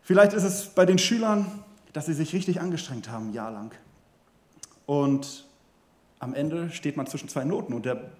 Vielleicht 0.00 0.32
ist 0.32 0.44
es 0.44 0.66
bei 0.66 0.86
den 0.86 0.96
Schülern, 0.96 1.44
dass 1.92 2.06
sie 2.06 2.12
sich 2.12 2.32
richtig 2.34 2.60
angestrengt 2.60 3.10
haben, 3.10 3.30
ein 3.30 3.32
Jahr 3.32 3.50
lang. 3.50 3.74
Und 4.86 5.44
am 6.20 6.34
Ende 6.34 6.70
steht 6.70 6.96
man 6.96 7.08
zwischen 7.08 7.28
zwei 7.28 7.42
Noten 7.42 7.72
und 7.72 7.84
der 7.84 8.12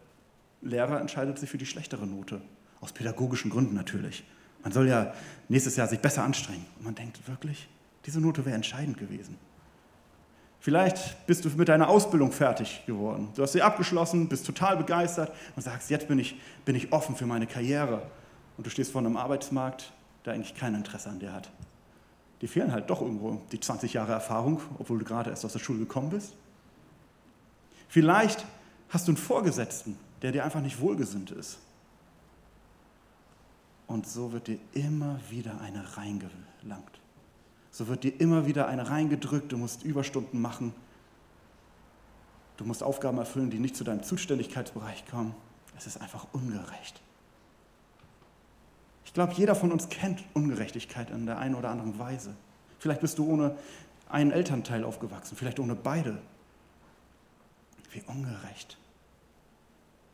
Lehrer 0.60 1.00
entscheidet 1.00 1.38
sich 1.38 1.48
für 1.48 1.56
die 1.56 1.66
schlechtere 1.66 2.04
Note. 2.04 2.40
Aus 2.80 2.90
pädagogischen 2.90 3.52
Gründen 3.52 3.76
natürlich. 3.76 4.24
Man 4.64 4.72
soll 4.72 4.88
ja 4.88 5.14
nächstes 5.48 5.76
Jahr 5.76 5.86
sich 5.86 6.00
besser 6.00 6.24
anstrengen. 6.24 6.66
Und 6.78 6.84
man 6.86 6.96
denkt 6.96 7.28
wirklich, 7.28 7.68
diese 8.06 8.20
Note 8.20 8.44
wäre 8.44 8.56
entscheidend 8.56 8.98
gewesen. 8.98 9.38
Vielleicht 10.60 11.26
bist 11.26 11.44
du 11.44 11.50
mit 11.50 11.68
deiner 11.68 11.88
Ausbildung 11.88 12.32
fertig 12.32 12.82
geworden. 12.86 13.28
Du 13.36 13.42
hast 13.42 13.52
sie 13.52 13.62
abgeschlossen, 13.62 14.28
bist 14.28 14.46
total 14.46 14.76
begeistert 14.76 15.32
und 15.54 15.62
sagst, 15.62 15.90
jetzt 15.90 16.08
bin 16.08 16.18
ich, 16.18 16.40
bin 16.64 16.74
ich 16.74 16.92
offen 16.92 17.14
für 17.14 17.26
meine 17.26 17.46
Karriere. 17.46 18.02
Und 18.56 18.66
du 18.66 18.70
stehst 18.70 18.92
vor 18.92 19.00
einem 19.00 19.16
Arbeitsmarkt, 19.16 19.92
der 20.24 20.34
eigentlich 20.34 20.54
kein 20.54 20.74
Interesse 20.74 21.10
an 21.10 21.20
dir 21.20 21.32
hat. 21.32 21.50
Dir 22.40 22.48
fehlen 22.48 22.72
halt 22.72 22.90
doch 22.90 23.00
irgendwo 23.00 23.40
die 23.52 23.60
20 23.60 23.92
Jahre 23.92 24.12
Erfahrung, 24.12 24.60
obwohl 24.78 24.98
du 24.98 25.04
gerade 25.04 25.30
erst 25.30 25.44
aus 25.44 25.52
der 25.52 25.58
Schule 25.58 25.78
gekommen 25.80 26.10
bist. 26.10 26.34
Vielleicht 27.88 28.44
hast 28.88 29.06
du 29.06 29.12
einen 29.12 29.16
Vorgesetzten, 29.16 29.96
der 30.22 30.32
dir 30.32 30.44
einfach 30.44 30.60
nicht 30.60 30.80
wohlgesinnt 30.80 31.30
ist. 31.30 31.58
Und 33.86 34.06
so 34.06 34.32
wird 34.32 34.48
dir 34.48 34.58
immer 34.72 35.20
wieder 35.30 35.60
eine 35.60 35.96
reingelangt. 35.96 37.00
So 37.76 37.88
wird 37.88 38.04
dir 38.04 38.20
immer 38.22 38.46
wieder 38.46 38.68
eine 38.68 38.88
reingedrückt. 38.88 39.52
Du 39.52 39.58
musst 39.58 39.82
Überstunden 39.82 40.40
machen. 40.40 40.72
Du 42.56 42.64
musst 42.64 42.82
Aufgaben 42.82 43.18
erfüllen, 43.18 43.50
die 43.50 43.58
nicht 43.58 43.76
zu 43.76 43.84
deinem 43.84 44.02
Zuständigkeitsbereich 44.02 45.04
kommen. 45.04 45.34
Es 45.76 45.86
ist 45.86 46.00
einfach 46.00 46.26
ungerecht. 46.32 47.02
Ich 49.04 49.12
glaube, 49.12 49.34
jeder 49.34 49.54
von 49.54 49.72
uns 49.72 49.90
kennt 49.90 50.24
Ungerechtigkeit 50.32 51.10
in 51.10 51.26
der 51.26 51.36
einen 51.38 51.54
oder 51.54 51.68
anderen 51.68 51.98
Weise. 51.98 52.34
Vielleicht 52.78 53.02
bist 53.02 53.18
du 53.18 53.30
ohne 53.30 53.54
einen 54.08 54.30
Elternteil 54.30 54.82
aufgewachsen, 54.82 55.36
vielleicht 55.36 55.60
ohne 55.60 55.74
beide. 55.74 56.22
Wie 57.90 58.00
ungerecht. 58.06 58.78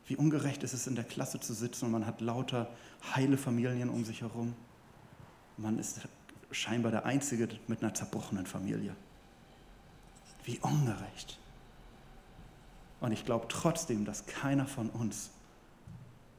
Wie 0.07 0.17
ungerecht 0.17 0.65
ist 0.65 0.73
es, 0.73 0.89
in 0.89 0.97
der 0.97 1.05
Klasse 1.05 1.39
zu 1.39 1.55
sitzen 1.55 1.85
und 1.85 1.93
man 1.93 2.07
hat 2.07 2.21
lauter 2.21 2.69
heile 3.15 3.39
Familien 3.39 3.89
um 3.89 4.05
sich 4.05 4.23
herum. 4.23 4.57
Man 5.59 5.79
ist 5.79 6.01
scheinbar 6.53 6.93
der 6.93 7.05
Einzige 7.05 7.49
mit 7.67 7.83
einer 7.83 7.95
zerbrochenen 7.95 8.47
Familie. 8.47 8.95
Wie 10.45 10.59
ungerecht. 10.61 11.39
Und 13.01 13.13
ich 13.13 13.25
glaube 13.25 13.47
trotzdem, 13.49 14.05
dass 14.05 14.27
keiner 14.27 14.67
von 14.67 14.91
uns 14.91 15.31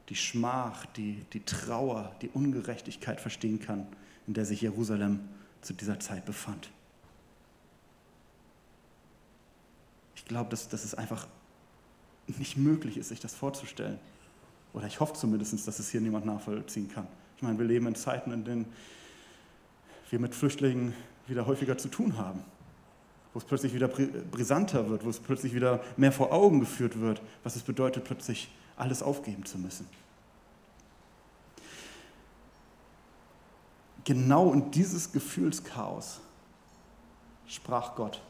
die 0.08 0.16
Schmach, 0.16 0.86
die, 0.86 1.24
die 1.32 1.44
Trauer, 1.44 2.14
die 2.22 2.28
Ungerechtigkeit 2.28 3.20
verstehen 3.20 3.60
kann, 3.60 3.86
in 4.26 4.34
der 4.34 4.44
sich 4.44 4.60
Jerusalem 4.60 5.20
zu 5.62 5.72
dieser 5.72 5.98
Zeit 6.00 6.24
befand. 6.24 6.70
Ich 10.14 10.24
glaube, 10.26 10.50
dass, 10.50 10.68
dass 10.68 10.84
es 10.84 10.94
einfach 10.94 11.26
nicht 12.26 12.56
möglich 12.56 12.96
ist, 12.96 13.08
sich 13.08 13.20
das 13.20 13.34
vorzustellen. 13.34 13.98
Oder 14.72 14.86
ich 14.86 15.00
hoffe 15.00 15.14
zumindest, 15.14 15.66
dass 15.66 15.78
es 15.78 15.90
hier 15.90 16.00
niemand 16.00 16.26
nachvollziehen 16.26 16.88
kann. 16.88 17.06
Ich 17.36 17.42
meine, 17.42 17.58
wir 17.58 17.66
leben 17.66 17.86
in 17.86 17.94
Zeiten, 17.94 18.32
in 18.32 18.44
denen 18.44 18.66
wir 20.14 20.20
mit 20.20 20.36
Flüchtlingen 20.36 20.94
wieder 21.26 21.44
häufiger 21.44 21.76
zu 21.76 21.88
tun 21.88 22.16
haben, 22.16 22.44
wo 23.32 23.40
es 23.40 23.44
plötzlich 23.44 23.74
wieder 23.74 23.88
brisanter 23.88 24.88
wird, 24.88 25.04
wo 25.04 25.10
es 25.10 25.18
plötzlich 25.18 25.56
wieder 25.56 25.82
mehr 25.96 26.12
vor 26.12 26.32
Augen 26.32 26.60
geführt 26.60 27.00
wird, 27.00 27.20
was 27.42 27.56
es 27.56 27.62
bedeutet, 27.62 28.04
plötzlich 28.04 28.48
alles 28.76 29.02
aufgeben 29.02 29.44
zu 29.44 29.58
müssen. 29.58 29.88
Genau 34.04 34.52
in 34.52 34.70
dieses 34.70 35.10
Gefühlschaos 35.10 36.20
sprach 37.48 37.96
Gott. 37.96 38.22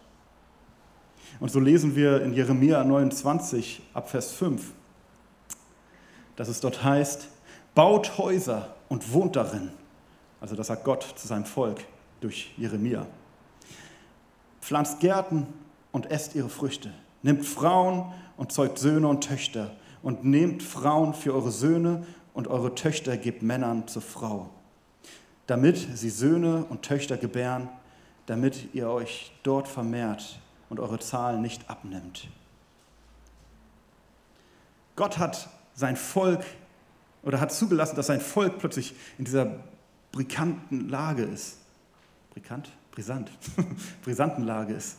Und 1.38 1.50
so 1.50 1.60
lesen 1.60 1.94
wir 1.96 2.22
in 2.22 2.32
Jeremia 2.32 2.82
29 2.82 3.82
ab 3.92 4.08
Vers 4.08 4.32
5, 4.32 4.72
dass 6.36 6.48
es 6.48 6.60
dort 6.60 6.82
heißt, 6.82 7.28
baut 7.74 8.16
Häuser 8.16 8.74
und 8.88 9.12
wohnt 9.12 9.36
darin. 9.36 9.70
Also 10.44 10.56
das 10.56 10.66
sagt 10.66 10.84
Gott 10.84 11.02
zu 11.16 11.26
seinem 11.26 11.46
Volk 11.46 11.86
durch 12.20 12.52
Jeremia. 12.58 13.06
Pflanzt 14.60 15.00
Gärten 15.00 15.46
und 15.90 16.10
esst 16.10 16.34
ihre 16.34 16.50
Früchte. 16.50 16.92
Nimmt 17.22 17.46
Frauen 17.46 18.12
und 18.36 18.52
zeugt 18.52 18.78
Söhne 18.78 19.08
und 19.08 19.24
Töchter. 19.24 19.74
Und 20.02 20.22
nehmt 20.26 20.62
Frauen 20.62 21.14
für 21.14 21.32
eure 21.32 21.50
Söhne 21.50 22.04
und 22.34 22.46
eure 22.48 22.74
Töchter 22.74 23.16
gebt 23.16 23.42
Männern 23.42 23.88
zur 23.88 24.02
Frau. 24.02 24.50
Damit 25.46 25.78
sie 25.94 26.10
Söhne 26.10 26.66
und 26.66 26.82
Töchter 26.82 27.16
gebären, 27.16 27.70
damit 28.26 28.74
ihr 28.74 28.90
euch 28.90 29.32
dort 29.44 29.66
vermehrt 29.66 30.40
und 30.68 30.78
eure 30.78 30.98
Zahl 30.98 31.40
nicht 31.40 31.70
abnimmt. 31.70 32.28
Gott 34.94 35.16
hat 35.16 35.48
sein 35.72 35.96
Volk 35.96 36.44
oder 37.22 37.40
hat 37.40 37.50
zugelassen, 37.50 37.96
dass 37.96 38.08
sein 38.08 38.20
Volk 38.20 38.58
plötzlich 38.58 38.94
in 39.16 39.24
dieser 39.24 39.64
brisanten 40.14 40.88
Lage 40.88 41.24
ist. 41.24 41.58
Brisant? 42.30 42.70
Brisant. 42.92 43.30
brisanten 44.04 44.44
Lage 44.44 44.74
ist. 44.74 44.96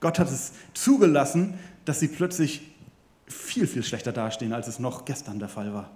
Gott 0.00 0.18
hat 0.18 0.28
es 0.28 0.52
zugelassen, 0.74 1.54
dass 1.84 2.00
sie 2.00 2.08
plötzlich 2.08 2.74
viel, 3.26 3.66
viel 3.66 3.84
schlechter 3.84 4.12
dastehen, 4.12 4.52
als 4.52 4.66
es 4.66 4.78
noch 4.78 5.04
gestern 5.04 5.38
der 5.38 5.48
Fall 5.48 5.72
war. 5.72 5.90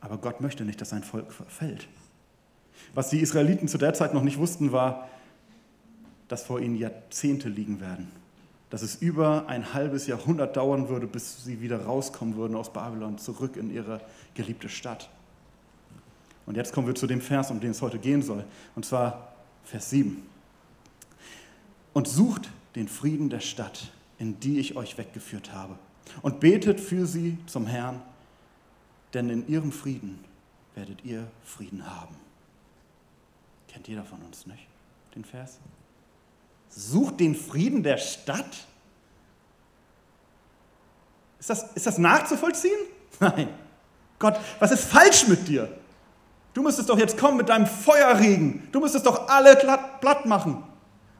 Aber 0.00 0.18
Gott 0.18 0.40
möchte 0.40 0.64
nicht, 0.64 0.80
dass 0.80 0.90
sein 0.90 1.02
Volk 1.02 1.32
verfällt. 1.32 1.88
Was 2.94 3.08
die 3.08 3.20
Israeliten 3.20 3.66
zu 3.66 3.78
der 3.78 3.94
Zeit 3.94 4.14
noch 4.14 4.22
nicht 4.22 4.38
wussten, 4.38 4.70
war, 4.70 5.08
dass 6.28 6.44
vor 6.44 6.60
ihnen 6.60 6.76
Jahrzehnte 6.76 7.48
liegen 7.48 7.80
werden. 7.80 8.08
Dass 8.70 8.82
es 8.82 8.96
über 8.96 9.48
ein 9.48 9.72
halbes 9.72 10.06
Jahrhundert 10.06 10.56
dauern 10.56 10.90
würde, 10.90 11.06
bis 11.06 11.44
sie 11.44 11.62
wieder 11.62 11.84
rauskommen 11.84 12.36
würden 12.36 12.54
aus 12.54 12.72
Babylon, 12.72 13.16
zurück 13.16 13.56
in 13.56 13.70
ihre 13.72 14.00
geliebte 14.34 14.68
Stadt. 14.68 15.08
Und 16.48 16.56
jetzt 16.56 16.72
kommen 16.72 16.86
wir 16.86 16.94
zu 16.94 17.06
dem 17.06 17.20
Vers, 17.20 17.50
um 17.50 17.60
den 17.60 17.72
es 17.72 17.82
heute 17.82 17.98
gehen 17.98 18.22
soll. 18.22 18.42
Und 18.74 18.86
zwar 18.86 19.34
Vers 19.64 19.90
7. 19.90 20.26
Und 21.92 22.08
sucht 22.08 22.48
den 22.74 22.88
Frieden 22.88 23.28
der 23.28 23.40
Stadt, 23.40 23.92
in 24.18 24.40
die 24.40 24.58
ich 24.58 24.74
euch 24.74 24.96
weggeführt 24.96 25.52
habe. 25.52 25.78
Und 26.22 26.40
betet 26.40 26.80
für 26.80 27.04
sie 27.04 27.36
zum 27.44 27.66
Herrn, 27.66 28.00
denn 29.12 29.28
in 29.28 29.46
ihrem 29.46 29.72
Frieden 29.72 30.24
werdet 30.74 31.04
ihr 31.04 31.30
Frieden 31.44 31.84
haben. 31.86 32.16
Kennt 33.68 33.86
jeder 33.86 34.04
von 34.04 34.22
uns, 34.22 34.46
nicht? 34.46 34.66
Den 35.14 35.26
Vers? 35.26 35.58
Sucht 36.70 37.20
den 37.20 37.34
Frieden 37.34 37.82
der 37.82 37.98
Stadt? 37.98 38.66
Ist 41.38 41.50
das, 41.50 41.72
ist 41.74 41.86
das 41.86 41.98
nachzuvollziehen? 41.98 42.78
Nein. 43.20 43.50
Gott, 44.18 44.40
was 44.60 44.70
ist 44.70 44.84
falsch 44.84 45.28
mit 45.28 45.46
dir? 45.46 45.77
Du 46.58 46.64
müsstest 46.64 46.88
doch 46.88 46.98
jetzt 46.98 47.16
kommen 47.16 47.36
mit 47.36 47.50
deinem 47.50 47.68
Feuerregen. 47.68 48.66
Du 48.72 48.80
müsstest 48.80 49.06
doch 49.06 49.28
alle 49.28 49.54
platt 49.54 50.26
machen. 50.26 50.64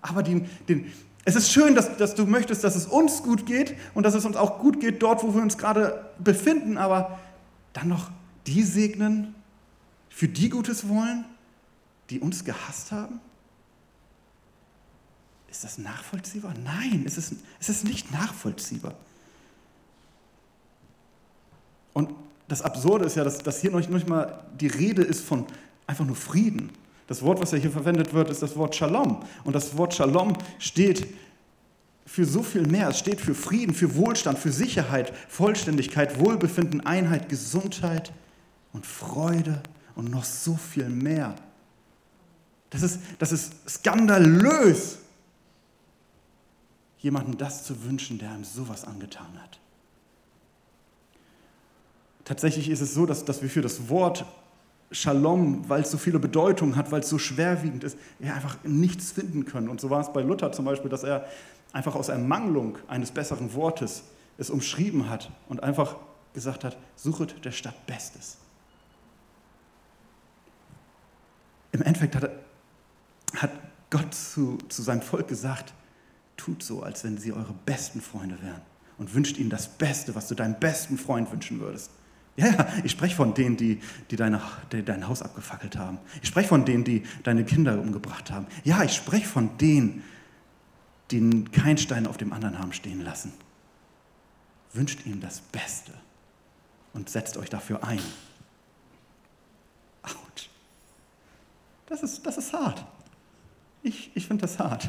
Aber 0.02 0.24
den, 0.24 0.50
den, 0.68 0.92
es 1.24 1.36
ist 1.36 1.52
schön, 1.52 1.76
dass, 1.76 1.96
dass 1.96 2.16
du 2.16 2.26
möchtest, 2.26 2.64
dass 2.64 2.74
es 2.74 2.86
uns 2.86 3.22
gut 3.22 3.46
geht 3.46 3.76
und 3.94 4.02
dass 4.02 4.14
es 4.14 4.24
uns 4.24 4.34
auch 4.34 4.58
gut 4.58 4.80
geht 4.80 5.00
dort, 5.00 5.22
wo 5.22 5.32
wir 5.32 5.40
uns 5.40 5.56
gerade 5.56 6.10
befinden. 6.18 6.76
Aber 6.76 7.20
dann 7.72 7.86
noch 7.86 8.10
die 8.48 8.64
segnen, 8.64 9.36
für 10.08 10.26
die 10.26 10.48
Gutes 10.48 10.88
wollen, 10.88 11.24
die 12.10 12.18
uns 12.18 12.44
gehasst 12.44 12.90
haben? 12.90 13.20
Ist 15.48 15.62
das 15.62 15.78
nachvollziehbar? 15.78 16.52
Nein, 16.64 17.04
es 17.06 17.16
ist, 17.16 17.34
es 17.60 17.68
ist 17.68 17.84
nicht 17.84 18.10
nachvollziehbar. 18.10 18.94
Und 21.92 22.12
das 22.48 22.62
Absurde 22.62 23.04
ist 23.04 23.16
ja, 23.16 23.24
dass, 23.24 23.38
dass 23.38 23.60
hier 23.60 23.70
noch 23.70 23.86
nicht 23.86 24.08
mal 24.08 24.44
die 24.58 24.66
Rede 24.66 25.02
ist 25.02 25.20
von 25.24 25.46
einfach 25.86 26.04
nur 26.04 26.16
Frieden. 26.16 26.70
Das 27.06 27.22
Wort, 27.22 27.40
was 27.40 27.52
ja 27.52 27.58
hier 27.58 27.70
verwendet 27.70 28.12
wird, 28.12 28.30
ist 28.30 28.42
das 28.42 28.56
Wort 28.56 28.74
Shalom. 28.74 29.22
Und 29.44 29.54
das 29.54 29.76
Wort 29.76 29.94
Shalom 29.94 30.34
steht 30.58 31.06
für 32.06 32.24
so 32.24 32.42
viel 32.42 32.66
mehr. 32.66 32.88
Es 32.88 32.98
steht 32.98 33.20
für 33.20 33.34
Frieden, 33.34 33.74
für 33.74 33.94
Wohlstand, 33.94 34.38
für 34.38 34.50
Sicherheit, 34.50 35.12
Vollständigkeit, 35.28 36.18
Wohlbefinden, 36.18 36.80
Einheit, 36.80 37.28
Gesundheit 37.28 38.12
und 38.72 38.86
Freude 38.86 39.62
und 39.94 40.10
noch 40.10 40.24
so 40.24 40.56
viel 40.56 40.88
mehr. 40.88 41.34
Das 42.70 42.82
ist, 42.82 43.00
das 43.18 43.32
ist 43.32 43.52
skandalös, 43.68 44.98
jemandem 46.98 47.36
das 47.38 47.64
zu 47.64 47.84
wünschen, 47.84 48.18
der 48.18 48.30
einem 48.30 48.44
sowas 48.44 48.84
angetan 48.84 49.38
hat. 49.42 49.58
Tatsächlich 52.28 52.68
ist 52.68 52.82
es 52.82 52.92
so, 52.92 53.06
dass, 53.06 53.24
dass 53.24 53.40
wir 53.40 53.48
für 53.48 53.62
das 53.62 53.88
Wort 53.88 54.26
Shalom, 54.90 55.66
weil 55.66 55.80
es 55.80 55.90
so 55.90 55.96
viele 55.96 56.18
Bedeutungen 56.18 56.76
hat, 56.76 56.92
weil 56.92 57.00
es 57.00 57.08
so 57.08 57.18
schwerwiegend 57.18 57.84
ist, 57.84 57.96
wir 58.18 58.34
einfach 58.34 58.58
nichts 58.64 59.12
finden 59.12 59.46
können. 59.46 59.70
Und 59.70 59.80
so 59.80 59.88
war 59.88 60.02
es 60.02 60.12
bei 60.12 60.20
Luther 60.20 60.52
zum 60.52 60.66
Beispiel, 60.66 60.90
dass 60.90 61.04
er 61.04 61.26
einfach 61.72 61.94
aus 61.94 62.10
Ermangelung 62.10 62.76
eines 62.86 63.12
besseren 63.12 63.54
Wortes 63.54 64.02
es 64.36 64.50
umschrieben 64.50 65.08
hat 65.08 65.30
und 65.48 65.62
einfach 65.62 65.96
gesagt 66.34 66.64
hat, 66.64 66.76
suchet 66.96 67.46
der 67.46 67.50
Stadt 67.50 67.86
Bestes. 67.86 68.36
Im 71.72 71.80
Endeffekt 71.80 72.14
hat, 72.14 72.30
hat 73.36 73.52
Gott 73.88 74.12
zu, 74.12 74.58
zu 74.68 74.82
seinem 74.82 75.02
Volk 75.02 75.28
gesagt, 75.28 75.72
tut 76.36 76.62
so, 76.62 76.82
als 76.82 77.04
wenn 77.04 77.16
sie 77.16 77.32
eure 77.32 77.54
besten 77.64 78.02
Freunde 78.02 78.36
wären 78.42 78.60
und 78.98 79.14
wünscht 79.14 79.38
ihnen 79.38 79.50
das 79.50 79.66
Beste, 79.66 80.14
was 80.14 80.28
du 80.28 80.34
deinem 80.34 80.58
besten 80.60 80.98
Freund 80.98 81.32
wünschen 81.32 81.60
würdest. 81.60 81.90
Ja, 82.38 82.68
ich 82.84 82.92
spreche 82.92 83.16
von 83.16 83.34
denen, 83.34 83.56
die, 83.56 83.80
die, 84.12 84.14
deine, 84.16 84.40
die 84.70 84.84
dein 84.84 85.08
Haus 85.08 85.22
abgefackelt 85.22 85.76
haben. 85.76 85.98
Ich 86.22 86.28
spreche 86.28 86.46
von 86.46 86.64
denen, 86.64 86.84
die 86.84 87.02
deine 87.24 87.44
Kinder 87.44 87.80
umgebracht 87.80 88.30
haben. 88.30 88.46
Ja, 88.62 88.84
ich 88.84 88.94
spreche 88.94 89.26
von 89.26 89.58
denen, 89.58 90.04
die 91.10 91.42
keinen 91.46 91.78
Stein 91.78 92.06
auf 92.06 92.16
dem 92.16 92.32
anderen 92.32 92.60
haben 92.60 92.72
stehen 92.72 93.02
lassen. 93.02 93.32
Wünscht 94.72 95.04
ihnen 95.04 95.20
das 95.20 95.40
Beste 95.40 95.92
und 96.92 97.10
setzt 97.10 97.36
euch 97.38 97.50
dafür 97.50 97.82
ein. 97.82 97.98
Autsch. 100.04 100.48
Das 101.86 102.04
ist, 102.04 102.24
das 102.24 102.38
ist 102.38 102.52
hart. 102.52 102.84
Ich, 103.82 104.12
ich 104.14 104.28
finde 104.28 104.42
das 104.42 104.60
hart. 104.60 104.88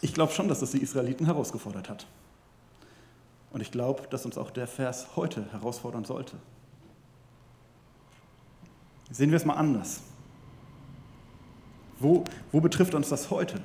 Ich 0.00 0.12
glaube 0.12 0.32
schon, 0.32 0.48
dass 0.48 0.58
das 0.58 0.72
die 0.72 0.82
Israeliten 0.82 1.26
herausgefordert 1.26 1.88
hat. 1.88 2.08
Und 3.56 3.62
ich 3.62 3.70
glaube, 3.70 4.02
dass 4.10 4.26
uns 4.26 4.36
auch 4.36 4.50
der 4.50 4.66
Vers 4.66 5.16
heute 5.16 5.50
herausfordern 5.50 6.04
sollte. 6.04 6.36
Sehen 9.10 9.30
wir 9.30 9.38
es 9.38 9.46
mal 9.46 9.54
anders. 9.54 10.02
Wo, 11.98 12.24
wo 12.52 12.60
betrifft 12.60 12.94
uns 12.94 13.08
das 13.08 13.30
heute? 13.30 13.62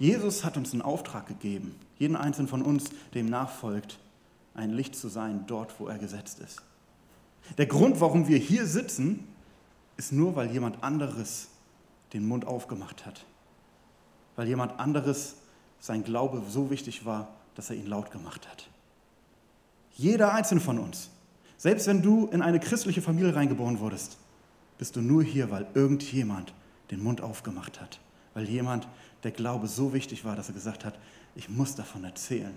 Jesus 0.00 0.44
hat 0.44 0.56
uns 0.56 0.72
einen 0.72 0.82
Auftrag 0.82 1.28
gegeben, 1.28 1.76
jeden 1.96 2.16
einzelnen 2.16 2.48
von 2.48 2.60
uns, 2.60 2.86
dem 3.14 3.26
nachfolgt, 3.26 4.00
ein 4.52 4.70
Licht 4.70 4.96
zu 4.96 5.06
sein 5.06 5.44
dort, 5.46 5.78
wo 5.78 5.86
er 5.86 5.98
gesetzt 5.98 6.40
ist. 6.40 6.60
Der 7.56 7.66
Grund, 7.66 8.00
warum 8.00 8.26
wir 8.26 8.38
hier 8.38 8.66
sitzen, 8.66 9.28
ist 9.96 10.10
nur, 10.10 10.34
weil 10.34 10.50
jemand 10.50 10.82
anderes 10.82 11.50
den 12.14 12.26
Mund 12.26 12.48
aufgemacht 12.48 13.06
hat. 13.06 13.24
Weil 14.34 14.48
jemand 14.48 14.80
anderes 14.80 15.36
sein 15.78 16.02
Glaube 16.02 16.42
so 16.48 16.68
wichtig 16.68 17.04
war, 17.04 17.28
dass 17.54 17.70
er 17.70 17.76
ihn 17.76 17.86
laut 17.86 18.10
gemacht 18.10 18.48
hat. 18.48 18.70
Jeder 19.94 20.32
einzelne 20.32 20.60
von 20.60 20.78
uns. 20.78 21.10
Selbst 21.56 21.86
wenn 21.86 22.02
du 22.02 22.26
in 22.26 22.42
eine 22.42 22.60
christliche 22.60 23.00
Familie 23.00 23.34
reingeboren 23.34 23.78
wurdest, 23.78 24.18
bist 24.76 24.96
du 24.96 25.00
nur 25.00 25.22
hier, 25.22 25.50
weil 25.50 25.66
irgendjemand 25.74 26.52
den 26.90 27.02
Mund 27.02 27.20
aufgemacht 27.20 27.80
hat. 27.80 28.00
Weil 28.34 28.48
jemand, 28.48 28.88
der 29.22 29.30
Glaube 29.30 29.68
so 29.68 29.94
wichtig 29.94 30.24
war, 30.24 30.36
dass 30.36 30.48
er 30.48 30.54
gesagt 30.54 30.84
hat, 30.84 30.98
ich 31.36 31.48
muss 31.48 31.74
davon 31.74 32.04
erzählen. 32.04 32.54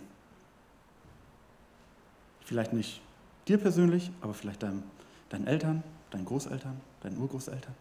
Vielleicht 2.43 2.73
nicht 2.73 3.01
dir 3.47 3.57
persönlich, 3.57 4.11
aber 4.21 4.33
vielleicht 4.33 4.63
deinem, 4.63 4.83
deinen 5.29 5.47
Eltern, 5.47 5.83
deinen 6.11 6.25
Großeltern, 6.25 6.79
deinen 7.01 7.17
Urgroßeltern. 7.17 7.73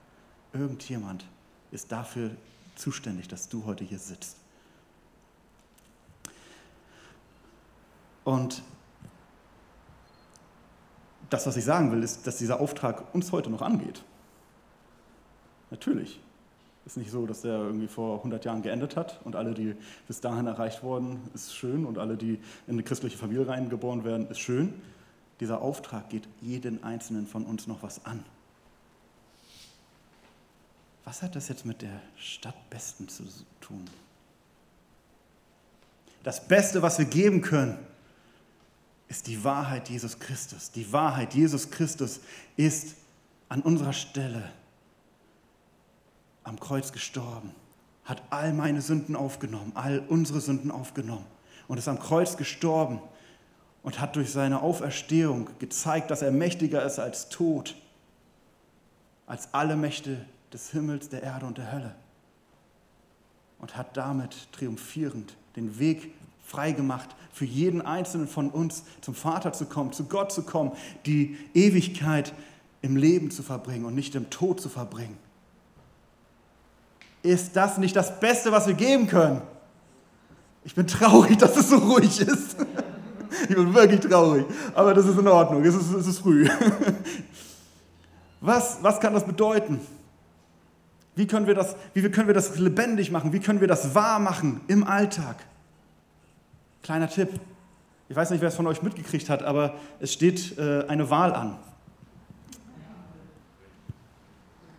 Irgendjemand 0.53 1.25
ist 1.71 1.91
dafür 1.91 2.31
zuständig, 2.77 3.29
dass 3.29 3.49
du 3.49 3.65
heute 3.65 3.85
hier 3.85 3.99
sitzt. 3.99 4.37
Und 8.25 8.63
das, 11.31 11.47
was 11.47 11.57
ich 11.57 11.65
sagen 11.65 11.93
will, 11.93 12.03
ist, 12.03 12.27
dass 12.27 12.39
dieser 12.39 12.61
Auftrag 12.61 13.15
uns 13.15 13.33
heute 13.33 13.51
noch 13.51 13.63
angeht. 13.63 14.03
Natürlich. 15.71 16.21
Ist 16.85 16.97
nicht 16.97 17.11
so, 17.11 17.27
dass 17.27 17.43
der 17.43 17.59
irgendwie 17.59 17.89
vor 17.89 18.19
100 18.19 18.45
Jahren 18.45 18.63
geendet 18.63 18.95
hat 18.97 19.21
und 19.25 19.35
alle, 19.35 19.55
die 19.55 19.75
bis 20.07 20.21
dahin 20.21 20.47
erreicht 20.47 20.85
wurden, 20.85 21.19
ist 21.35 21.53
schön 21.53 21.85
und 21.85 21.99
alle, 21.99 22.17
die 22.17 22.35
in 22.69 22.75
eine 22.75 22.85
christliche 22.85 23.19
Familie 23.19 23.49
reingeboren 23.49 24.05
werden, 24.05 24.29
ist 24.29 24.39
schön. 24.39 24.73
Dieser 25.41 25.61
Auftrag 25.63 26.09
geht 26.09 26.29
jeden 26.41 26.85
Einzelnen 26.85 27.27
von 27.27 27.45
uns 27.45 27.67
noch 27.67 27.83
was 27.83 28.05
an. 28.05 28.25
Was 31.05 31.23
hat 31.23 31.35
das 31.35 31.49
jetzt 31.49 31.67
mit 31.67 31.83
der 31.83 32.01
Stadt 32.17 32.55
Besten 32.71 33.09
zu 33.09 33.25
tun? 33.61 33.85
Das 36.23 36.47
Beste, 36.47 36.83
was 36.83 36.99
wir 36.99 37.05
geben 37.05 37.43
können, 37.43 37.79
ist 39.09 39.27
die 39.27 39.43
Wahrheit 39.45 39.89
Jesus 39.89 40.19
Christus. 40.19 40.71
Die 40.71 40.93
Wahrheit 40.93 41.35
Jesus 41.35 41.71
Christus 41.71 42.21
ist 42.57 42.97
an 43.49 43.63
unserer 43.63 43.93
Stelle 43.93 44.51
am 46.45 46.61
Kreuz 46.61 46.93
gestorben, 46.93 47.53
hat 48.05 48.23
all 48.31 48.53
meine 48.53 48.81
Sünden 48.81 49.17
aufgenommen, 49.17 49.73
all 49.75 50.01
unsere 50.09 50.41
Sünden 50.41 50.71
aufgenommen 50.71 51.27
und 51.69 51.79
ist 51.79 51.89
am 51.89 51.99
Kreuz 51.99 52.37
gestorben 52.37 53.01
und 53.83 54.01
hat 54.01 54.17
durch 54.17 54.33
seine 54.33 54.63
Auferstehung 54.63 55.49
gezeigt, 55.59 56.11
dass 56.11 56.23
er 56.23 56.31
mächtiger 56.31 56.85
ist 56.85 56.99
als 56.99 57.29
Tod, 57.29 57.77
als 59.27 59.53
alle 59.55 59.77
Mächte 59.77 60.25
des 60.53 60.71
Himmels, 60.71 61.09
der 61.09 61.23
Erde 61.23 61.47
und 61.47 61.59
der 61.59 61.73
Hölle. 61.73 61.95
Und 63.59 63.77
hat 63.77 63.97
damit 63.97 64.53
triumphierend 64.53 65.37
den 65.57 65.79
Weg 65.79 66.13
freigemacht, 66.47 67.15
für 67.33 67.45
jeden 67.45 67.83
einzelnen 67.83 68.29
von 68.29 68.51
uns 68.51 68.85
zum 69.01 69.15
Vater 69.15 69.53
zu 69.53 69.67
kommen, 69.67 69.93
zu 69.93 70.05
Gott 70.05 70.33
zu 70.33 70.43
kommen, 70.43 70.73
die 71.05 71.37
Ewigkeit 71.55 72.33
im 72.83 72.97
Leben 72.97 73.31
zu 73.31 73.43
verbringen 73.43 73.85
und 73.85 73.95
nicht 73.95 74.15
im 74.15 74.31
Tod 74.31 74.61
zu 74.61 74.69
verbringen. 74.69 75.19
Ist 77.23 77.57
das 77.57 77.79
nicht 77.79 77.97
das 77.97 78.21
Beste, 78.21 78.53
was 78.53 78.69
wir 78.69 78.75
geben 78.75 79.09
können? 79.09 79.43
Ich 80.65 80.75
bin 80.75 80.87
traurig, 80.87 81.37
dass 81.39 81.57
es 81.57 81.69
so 81.69 81.77
ruhig 81.77 82.21
ist. 82.21 82.57
Ich 83.49 83.57
bin 83.57 83.75
wirklich 83.75 84.01
traurig, 84.01 84.47
aber 84.75 84.95
das 84.95 85.07
ist 85.07 85.19
in 85.19 85.29
Ordnung, 85.29 85.65
es 85.65 85.75
ist, 85.75 85.93
es 85.93 86.07
ist 86.07 86.19
früh. 86.21 86.49
Was, 88.41 88.79
was 88.83 89.01
kann 89.01 89.15
das 89.15 89.25
bedeuten? 89.25 89.81
Wie 91.17 91.27
können, 91.27 91.47
wir 91.47 91.55
das, 91.55 91.75
wie 91.95 92.03
können 92.11 92.29
wir 92.29 92.35
das 92.35 92.59
lebendig 92.59 93.11
machen? 93.11 93.33
Wie 93.33 93.41
können 93.41 93.61
wir 93.61 93.67
das 93.67 93.95
wahr 93.95 94.21
machen 94.21 94.61
im 94.69 94.85
Alltag? 94.85 95.37
Kleiner 96.87 97.09
Tipp. 97.09 97.31
Ich 98.09 98.15
weiß 98.15 98.31
nicht, 98.31 98.41
wer 98.41 98.49
es 98.49 98.55
von 98.55 98.69
euch 98.69 98.81
mitgekriegt 98.81 99.29
hat, 99.29 99.43
aber 99.43 99.75
es 99.99 100.13
steht 100.13 100.57
äh, 100.57 100.85
eine 100.87 101.11
Wahl 101.11 101.35
an. 101.35 101.57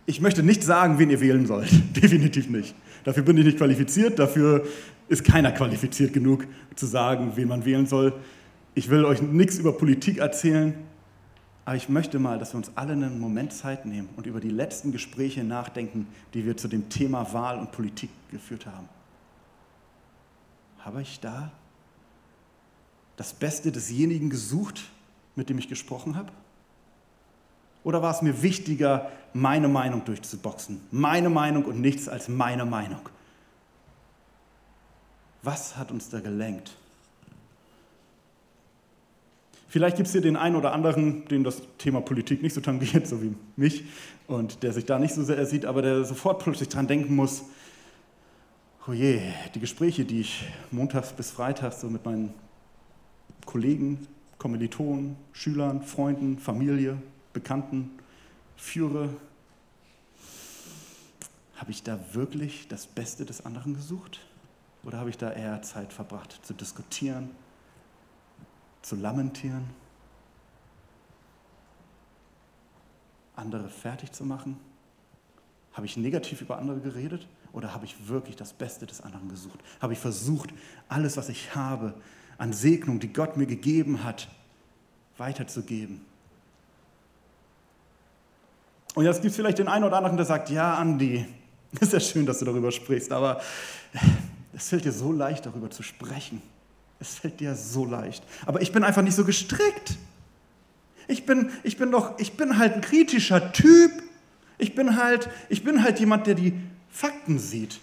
Ich 0.06 0.22
möchte 0.22 0.42
nicht 0.42 0.64
sagen, 0.64 0.98
wen 0.98 1.10
ihr 1.10 1.20
wählen 1.20 1.44
sollt. 1.46 1.70
Definitiv 2.02 2.48
nicht. 2.48 2.74
Dafür 3.04 3.24
bin 3.24 3.36
ich 3.36 3.44
nicht 3.44 3.58
qualifiziert. 3.58 4.18
Dafür 4.18 4.66
ist 5.08 5.22
keiner 5.22 5.52
qualifiziert 5.52 6.14
genug 6.14 6.46
zu 6.76 6.86
sagen, 6.86 7.32
wen 7.34 7.46
man 7.46 7.66
wählen 7.66 7.84
soll. 7.84 8.14
Ich 8.74 8.88
will 8.88 9.04
euch 9.04 9.20
nichts 9.20 9.58
über 9.58 9.76
Politik 9.76 10.16
erzählen. 10.16 10.72
Aber 11.66 11.76
ich 11.76 11.90
möchte 11.90 12.18
mal, 12.18 12.38
dass 12.38 12.54
wir 12.54 12.56
uns 12.56 12.72
alle 12.74 12.94
einen 12.94 13.20
Moment 13.20 13.52
Zeit 13.52 13.84
nehmen 13.84 14.08
und 14.16 14.26
über 14.26 14.40
die 14.40 14.48
letzten 14.48 14.92
Gespräche 14.92 15.44
nachdenken, 15.44 16.06
die 16.32 16.46
wir 16.46 16.56
zu 16.56 16.68
dem 16.68 16.88
Thema 16.88 17.34
Wahl 17.34 17.58
und 17.58 17.70
Politik 17.70 18.08
geführt 18.30 18.64
haben. 18.64 18.88
Habe 20.78 21.02
ich 21.02 21.20
da 21.20 21.52
das 23.18 23.34
Beste 23.34 23.72
desjenigen 23.72 24.30
gesucht, 24.30 24.80
mit 25.34 25.50
dem 25.50 25.58
ich 25.58 25.68
gesprochen 25.68 26.16
habe? 26.16 26.30
Oder 27.82 28.00
war 28.00 28.14
es 28.14 28.22
mir 28.22 28.42
wichtiger, 28.42 29.10
meine 29.34 29.66
Meinung 29.66 30.04
durchzuboxen? 30.04 30.80
Meine 30.92 31.28
Meinung 31.28 31.64
und 31.64 31.80
nichts 31.80 32.08
als 32.08 32.28
meine 32.28 32.64
Meinung. 32.64 33.00
Was 35.42 35.76
hat 35.76 35.90
uns 35.90 36.08
da 36.10 36.20
gelenkt? 36.20 36.76
Vielleicht 39.68 39.96
gibt 39.96 40.06
es 40.06 40.12
hier 40.12 40.20
den 40.20 40.36
einen 40.36 40.54
oder 40.54 40.72
anderen, 40.72 41.26
den 41.26 41.42
das 41.42 41.60
Thema 41.76 42.00
Politik 42.00 42.40
nicht 42.40 42.54
so 42.54 42.60
tangiert, 42.60 43.06
so 43.08 43.20
wie 43.20 43.34
mich, 43.56 43.84
und 44.28 44.62
der 44.62 44.72
sich 44.72 44.84
da 44.86 44.98
nicht 44.98 45.14
so 45.14 45.24
sehr 45.24 45.44
sieht, 45.44 45.64
aber 45.64 45.82
der 45.82 46.04
sofort 46.04 46.42
plötzlich 46.42 46.68
dran 46.68 46.86
denken 46.86 47.16
muss, 47.16 47.42
oh 48.86 48.92
je, 48.92 49.20
die 49.54 49.60
Gespräche, 49.60 50.04
die 50.04 50.20
ich 50.20 50.44
montags 50.70 51.12
bis 51.12 51.32
freitags 51.32 51.80
so 51.80 51.90
mit 51.90 52.04
meinen 52.04 52.32
Kollegen, 53.46 54.06
Kommilitonen, 54.38 55.16
Schülern, 55.32 55.82
Freunden, 55.82 56.38
Familie, 56.38 57.00
Bekannten 57.32 57.90
führe, 58.56 59.10
habe 61.56 61.70
ich 61.72 61.82
da 61.82 61.98
wirklich 62.12 62.68
das 62.68 62.86
Beste 62.86 63.24
des 63.24 63.44
anderen 63.44 63.74
gesucht? 63.74 64.20
Oder 64.84 64.98
habe 64.98 65.10
ich 65.10 65.18
da 65.18 65.32
eher 65.32 65.60
Zeit 65.62 65.92
verbracht 65.92 66.38
zu 66.44 66.54
diskutieren, 66.54 67.30
zu 68.82 68.94
lamentieren, 68.94 69.68
andere 73.34 73.68
fertig 73.68 74.12
zu 74.12 74.24
machen? 74.24 74.58
Habe 75.72 75.86
ich 75.86 75.96
negativ 75.96 76.40
über 76.40 76.58
andere 76.58 76.80
geredet 76.80 77.26
oder 77.52 77.74
habe 77.74 77.84
ich 77.84 78.08
wirklich 78.08 78.36
das 78.36 78.52
Beste 78.52 78.86
des 78.86 79.00
anderen 79.00 79.28
gesucht? 79.28 79.58
Habe 79.80 79.92
ich 79.92 79.98
versucht, 79.98 80.50
alles, 80.88 81.16
was 81.16 81.28
ich 81.28 81.54
habe, 81.54 81.94
an 82.38 82.52
Segnung, 82.52 83.00
die 83.00 83.12
Gott 83.12 83.36
mir 83.36 83.46
gegeben 83.46 84.04
hat, 84.04 84.28
weiterzugeben? 85.18 86.00
Und 88.94 89.04
jetzt 89.04 89.20
gibt 89.22 89.30
es 89.30 89.36
vielleicht 89.36 89.58
den 89.58 89.68
einen 89.68 89.84
oder 89.84 89.96
anderen, 89.96 90.16
der 90.16 90.26
sagt, 90.26 90.50
ja, 90.50 90.74
Andi, 90.74 91.26
ist 91.80 91.92
ja 91.92 92.00
schön, 92.00 92.26
dass 92.26 92.38
du 92.38 92.44
darüber 92.44 92.72
sprichst, 92.72 93.12
aber 93.12 93.40
es 94.52 94.68
fällt 94.68 94.84
dir 94.84 94.92
so 94.92 95.12
leicht, 95.12 95.46
darüber 95.46 95.70
zu 95.70 95.82
sprechen. 95.82 96.42
Es 97.00 97.14
fällt 97.14 97.38
dir 97.40 97.54
so 97.54 97.84
leicht. 97.84 98.24
Aber 98.46 98.60
ich 98.60 98.72
bin 98.72 98.82
einfach 98.82 99.02
nicht 99.02 99.14
so 99.14 99.24
gestrickt. 99.24 99.96
Ich 101.06 101.26
bin, 101.26 101.50
ich 101.62 101.76
bin 101.76 101.90
doch, 101.90 102.18
ich 102.18 102.36
bin 102.36 102.58
halt 102.58 102.74
ein 102.74 102.80
kritischer 102.80 103.52
Typ. 103.52 103.92
Ich 104.58 104.74
bin 104.74 104.96
halt, 104.96 105.28
ich 105.48 105.62
bin 105.62 105.82
halt 105.82 106.00
jemand, 106.00 106.26
der 106.26 106.34
die 106.34 106.54
Fakten 106.90 107.38
sieht. 107.38 107.78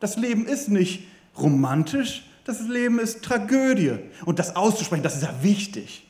Das 0.00 0.16
Leben 0.16 0.46
ist 0.46 0.68
nicht 0.68 1.06
romantisch, 1.36 2.26
das 2.48 2.66
Leben 2.66 2.98
ist 2.98 3.22
Tragödie. 3.22 3.98
Und 4.24 4.38
das 4.38 4.56
auszusprechen, 4.56 5.02
das 5.02 5.16
ist 5.16 5.22
ja 5.22 5.42
wichtig. 5.42 6.06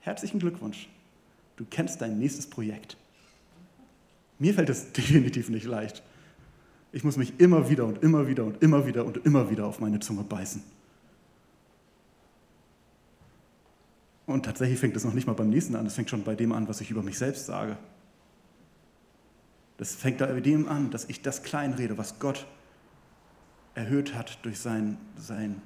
Herzlichen 0.00 0.40
Glückwunsch. 0.40 0.88
Du 1.56 1.64
kennst 1.70 2.00
dein 2.00 2.18
nächstes 2.18 2.48
Projekt. 2.48 2.96
Mir 4.40 4.52
fällt 4.52 4.68
es 4.68 4.90
definitiv 4.92 5.50
nicht 5.50 5.66
leicht. 5.66 6.02
Ich 6.90 7.04
muss 7.04 7.16
mich 7.16 7.38
immer 7.38 7.70
wieder 7.70 7.84
und 7.84 8.02
immer 8.02 8.26
wieder 8.26 8.42
und 8.42 8.60
immer 8.60 8.86
wieder 8.86 9.04
und 9.04 9.18
immer 9.24 9.50
wieder 9.50 9.66
auf 9.66 9.78
meine 9.78 10.00
Zunge 10.00 10.24
beißen. 10.24 10.64
Und 14.26 14.44
tatsächlich 14.44 14.80
fängt 14.80 14.96
es 14.96 15.04
noch 15.04 15.14
nicht 15.14 15.28
mal 15.28 15.34
beim 15.34 15.50
nächsten 15.50 15.76
an, 15.76 15.86
es 15.86 15.94
fängt 15.94 16.10
schon 16.10 16.24
bei 16.24 16.34
dem 16.34 16.50
an, 16.50 16.66
was 16.66 16.80
ich 16.80 16.90
über 16.90 17.04
mich 17.04 17.18
selbst 17.18 17.46
sage. 17.46 17.76
Das 19.76 19.94
fängt 19.94 20.18
bei 20.18 20.40
dem 20.40 20.68
an, 20.68 20.90
dass 20.90 21.04
ich 21.04 21.22
das 21.22 21.44
kleinrede, 21.44 21.98
was 21.98 22.18
Gott 22.18 22.46
erhöht 23.74 24.14
hat 24.14 24.38
durch 24.42 24.58
sein, 24.58 24.98
sein, 25.16 25.60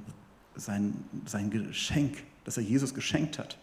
sein, 0.54 1.04
sein 1.26 1.50
Geschenk, 1.50 2.22
das 2.44 2.56
er 2.56 2.62
Jesus 2.62 2.94
geschenkt 2.94 3.38
hat. 3.38 3.58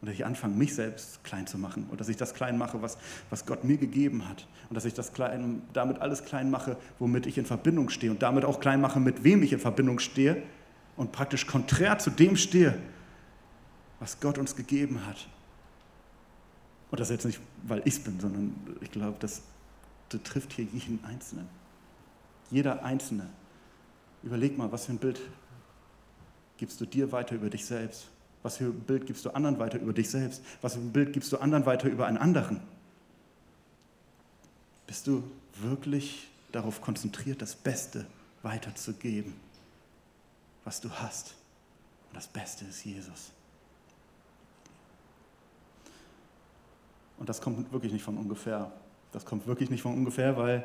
Und 0.00 0.08
dass 0.08 0.16
ich 0.16 0.26
anfange, 0.26 0.56
mich 0.56 0.74
selbst 0.74 1.22
klein 1.22 1.46
zu 1.46 1.58
machen. 1.58 1.86
Und 1.88 2.00
dass 2.00 2.08
ich 2.08 2.16
das 2.16 2.34
klein 2.34 2.58
mache, 2.58 2.82
was, 2.82 2.98
was 3.30 3.46
Gott 3.46 3.62
mir 3.62 3.76
gegeben 3.76 4.28
hat. 4.28 4.48
Und 4.68 4.74
dass 4.74 4.84
ich 4.84 4.94
das 4.94 5.12
klein, 5.12 5.62
damit 5.72 6.00
alles 6.00 6.24
klein 6.24 6.50
mache, 6.50 6.76
womit 6.98 7.26
ich 7.26 7.38
in 7.38 7.46
Verbindung 7.46 7.88
stehe. 7.88 8.10
Und 8.10 8.20
damit 8.20 8.44
auch 8.44 8.58
klein 8.58 8.80
mache, 8.80 8.98
mit 8.98 9.22
wem 9.22 9.44
ich 9.44 9.52
in 9.52 9.60
Verbindung 9.60 10.00
stehe. 10.00 10.42
Und 10.96 11.12
praktisch 11.12 11.46
konträr 11.46 11.98
zu 11.98 12.10
dem 12.10 12.36
stehe, 12.36 12.78
was 14.00 14.18
Gott 14.18 14.38
uns 14.38 14.56
gegeben 14.56 15.06
hat. 15.06 15.28
Und 16.90 16.98
das 16.98 17.08
jetzt 17.08 17.24
nicht, 17.24 17.40
weil 17.62 17.80
ich 17.84 17.94
es 17.94 18.00
bin, 18.00 18.18
sondern 18.18 18.54
ich 18.80 18.90
glaube, 18.90 19.16
das, 19.20 19.42
das 20.08 20.20
trifft 20.24 20.52
hier 20.52 20.64
jeden 20.64 21.02
Einzelnen. 21.04 21.46
Jeder 22.50 22.84
Einzelne. 22.84 23.28
Überleg 24.22 24.56
mal, 24.56 24.70
was 24.70 24.86
für 24.86 24.92
ein 24.92 24.98
Bild 24.98 25.20
gibst 26.56 26.80
du 26.80 26.86
dir 26.86 27.10
weiter 27.10 27.34
über 27.34 27.50
dich 27.50 27.64
selbst? 27.64 28.06
Was 28.42 28.56
für 28.56 28.64
ein 28.64 28.80
Bild 28.80 29.06
gibst 29.06 29.24
du 29.24 29.30
anderen 29.30 29.58
weiter 29.58 29.78
über 29.78 29.92
dich 29.92 30.10
selbst? 30.10 30.42
Was 30.60 30.74
für 30.74 30.80
ein 30.80 30.92
Bild 30.92 31.12
gibst 31.12 31.32
du 31.32 31.38
anderen 31.38 31.66
weiter 31.66 31.88
über 31.88 32.06
einen 32.06 32.18
anderen? 32.18 32.60
Bist 34.86 35.06
du 35.06 35.22
wirklich 35.60 36.28
darauf 36.50 36.80
konzentriert, 36.80 37.42
das 37.42 37.54
Beste 37.54 38.06
weiterzugeben, 38.42 39.34
was 40.64 40.80
du 40.80 40.90
hast? 40.90 41.34
Und 42.10 42.16
das 42.16 42.26
Beste 42.26 42.64
ist 42.64 42.84
Jesus. 42.84 43.30
Und 47.18 47.28
das 47.28 47.40
kommt 47.40 47.72
wirklich 47.72 47.92
nicht 47.92 48.02
von 48.02 48.18
ungefähr. 48.18 48.72
Das 49.12 49.24
kommt 49.24 49.46
wirklich 49.46 49.70
nicht 49.70 49.82
von 49.82 49.94
ungefähr, 49.94 50.36
weil 50.36 50.64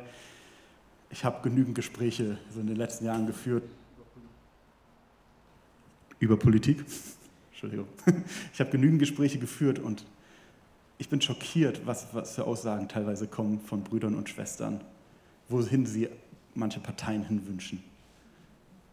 ich 1.10 1.24
habe 1.24 1.42
genügend 1.42 1.74
Gespräche 1.74 2.38
so 2.52 2.60
in 2.60 2.66
den 2.66 2.76
letzten 2.76 3.06
Jahren 3.06 3.26
geführt 3.26 3.64
über 6.18 6.36
Politik 6.36 6.84
Entschuldigung. 7.60 7.88
Ich 8.52 8.60
habe 8.60 8.70
genügend 8.70 9.00
Gespräche 9.00 9.38
geführt 9.38 9.80
und 9.80 10.04
ich 10.98 11.08
bin 11.08 11.20
schockiert, 11.20 11.86
was, 11.86 12.06
was 12.12 12.34
für 12.36 12.44
Aussagen 12.44 12.88
teilweise 12.88 13.26
kommen 13.26 13.60
von 13.60 13.82
Brüdern 13.82 14.14
und 14.14 14.28
Schwestern, 14.28 14.80
wohin 15.48 15.84
sie 15.84 16.08
manche 16.54 16.78
Parteien 16.80 17.24
hinwünschen. 17.24 17.82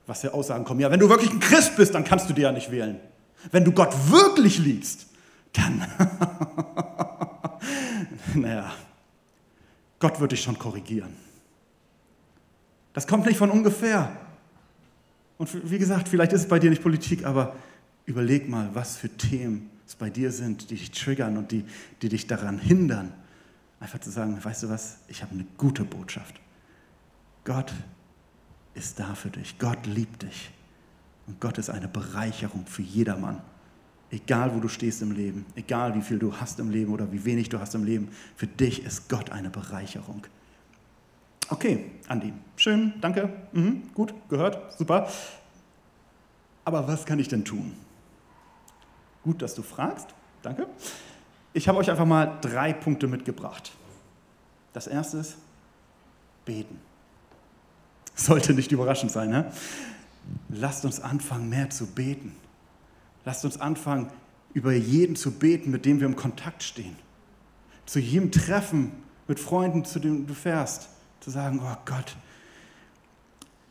Was 0.08 0.22
für 0.22 0.34
Aussagen 0.34 0.66
kommen. 0.66 0.80
Ja, 0.80 0.90
wenn 0.90 1.00
du 1.00 1.10
wirklich 1.10 1.32
ein 1.32 1.40
Christ 1.40 1.76
bist, 1.78 1.94
dann 1.94 2.04
kannst 2.04 2.30
du 2.30 2.34
dir 2.34 2.44
ja 2.44 2.52
nicht 2.52 2.72
wählen. 2.72 3.00
Wenn 3.52 3.64
du 3.64 3.72
Gott 3.72 3.94
wirklich 4.10 4.60
liebst, 4.60 5.08
dann. 5.54 5.86
naja, 8.36 8.72
Gott 10.00 10.20
wird 10.20 10.32
dich 10.32 10.42
schon 10.42 10.58
korrigieren. 10.58 11.16
Das 12.96 13.06
kommt 13.06 13.28
nicht 13.28 13.38
von 13.38 13.52
ungefähr. 13.52 14.10
Und 15.38 15.70
wie 15.70 15.78
gesagt, 15.78 16.10
vielleicht 16.10 16.34
ist 16.34 16.42
es 16.42 16.48
bei 16.48 16.58
dir 16.58 16.72
nicht 16.72 16.82
Politik, 16.82 17.26
aber 17.26 17.54
Überleg 18.06 18.48
mal, 18.48 18.70
was 18.74 18.98
für 18.98 19.10
Themen 19.10 19.70
es 19.88 19.96
bei 19.96 20.10
dir 20.10 20.32
sind, 20.32 20.70
die 20.70 20.76
dich 20.76 20.92
triggern 20.92 21.38
und 21.38 21.52
die, 21.52 21.66
die 22.02 22.10
dich 22.10 22.28
daran 22.28 22.60
hindern, 22.60 23.14
einfach 23.80 24.00
zu 24.00 24.10
sagen, 24.10 24.38
weißt 24.44 24.64
du 24.64 24.70
was, 24.70 24.98
ich 25.08 25.22
habe 25.22 25.34
eine 25.34 25.46
gute 25.58 25.84
Botschaft. 25.84 26.40
Gott 27.44 27.74
ist 28.74 29.00
da 29.00 29.16
für 29.16 29.30
dich. 29.30 29.58
Gott 29.58 29.86
liebt 29.86 30.24
dich. 30.24 30.52
Und 31.28 31.40
Gott 31.40 31.58
ist 31.58 31.70
eine 31.70 31.88
Bereicherung 31.88 32.66
für 32.68 32.84
jedermann. 32.84 33.42
Egal, 34.12 34.54
wo 34.54 34.60
du 34.60 34.68
stehst 34.68 35.02
im 35.02 35.12
Leben, 35.12 35.46
egal, 35.56 35.96
wie 35.96 36.02
viel 36.02 36.20
du 36.20 36.36
hast 36.36 36.60
im 36.60 36.70
Leben 36.70 36.94
oder 36.94 37.12
wie 37.12 37.26
wenig 37.26 37.50
du 37.50 37.60
hast 37.60 37.74
im 37.74 37.84
Leben, 37.84 38.10
für 38.36 38.48
dich 38.48 38.84
ist 38.84 39.10
Gott 39.10 39.32
eine 39.32 39.50
Bereicherung. 39.50 40.28
Okay, 41.50 41.92
Andi, 42.08 42.34
schön, 42.56 42.94
danke, 43.02 43.30
mhm, 43.52 43.84
gut, 43.94 44.14
gehört, 44.30 44.78
super. 44.78 45.08
Aber 46.64 46.88
was 46.88 47.06
kann 47.06 47.20
ich 47.20 47.28
denn 47.28 47.46
tun? 47.46 47.74
Gut, 49.24 49.42
dass 49.42 49.54
du 49.56 49.62
fragst. 49.62 50.08
Danke. 50.42 50.68
Ich 51.54 51.68
habe 51.68 51.78
euch 51.78 51.90
einfach 51.90 52.06
mal 52.06 52.38
drei 52.42 52.74
Punkte 52.74 53.08
mitgebracht. 53.08 53.72
Das 54.74 54.88
erste 54.88 55.18
ist 55.18 55.38
beten. 56.46 56.80
Sollte 58.16 58.54
nicht 58.54 58.72
überraschend 58.72 59.12
sein. 59.12 59.30
Ne? 59.30 59.52
Lasst 60.50 60.86
uns 60.86 61.00
anfangen, 61.00 61.50
mehr 61.50 61.70
zu 61.70 61.88
beten. 61.88 62.36
Lasst 63.26 63.46
uns 63.46 63.60
anfangen, 63.60 64.12
über 64.54 64.74
jeden 64.74 65.16
zu 65.16 65.32
beten, 65.32 65.72
mit 65.72 65.86
dem 65.86 66.00
wir 66.00 66.08
im 66.08 66.16
Kontakt 66.16 66.64
stehen. 66.64 66.96
Zu 67.86 68.00
jedem 68.00 68.32
Treffen 68.32 68.92
mit 69.28 69.40
Freunden, 69.40 69.86
zu 69.86 70.00
dem 70.00 70.28
du 70.28 70.34
fährst, 70.34 70.90
zu 71.26 71.32
sagen, 71.32 71.60
oh 71.64 71.78
Gott, 71.86 72.16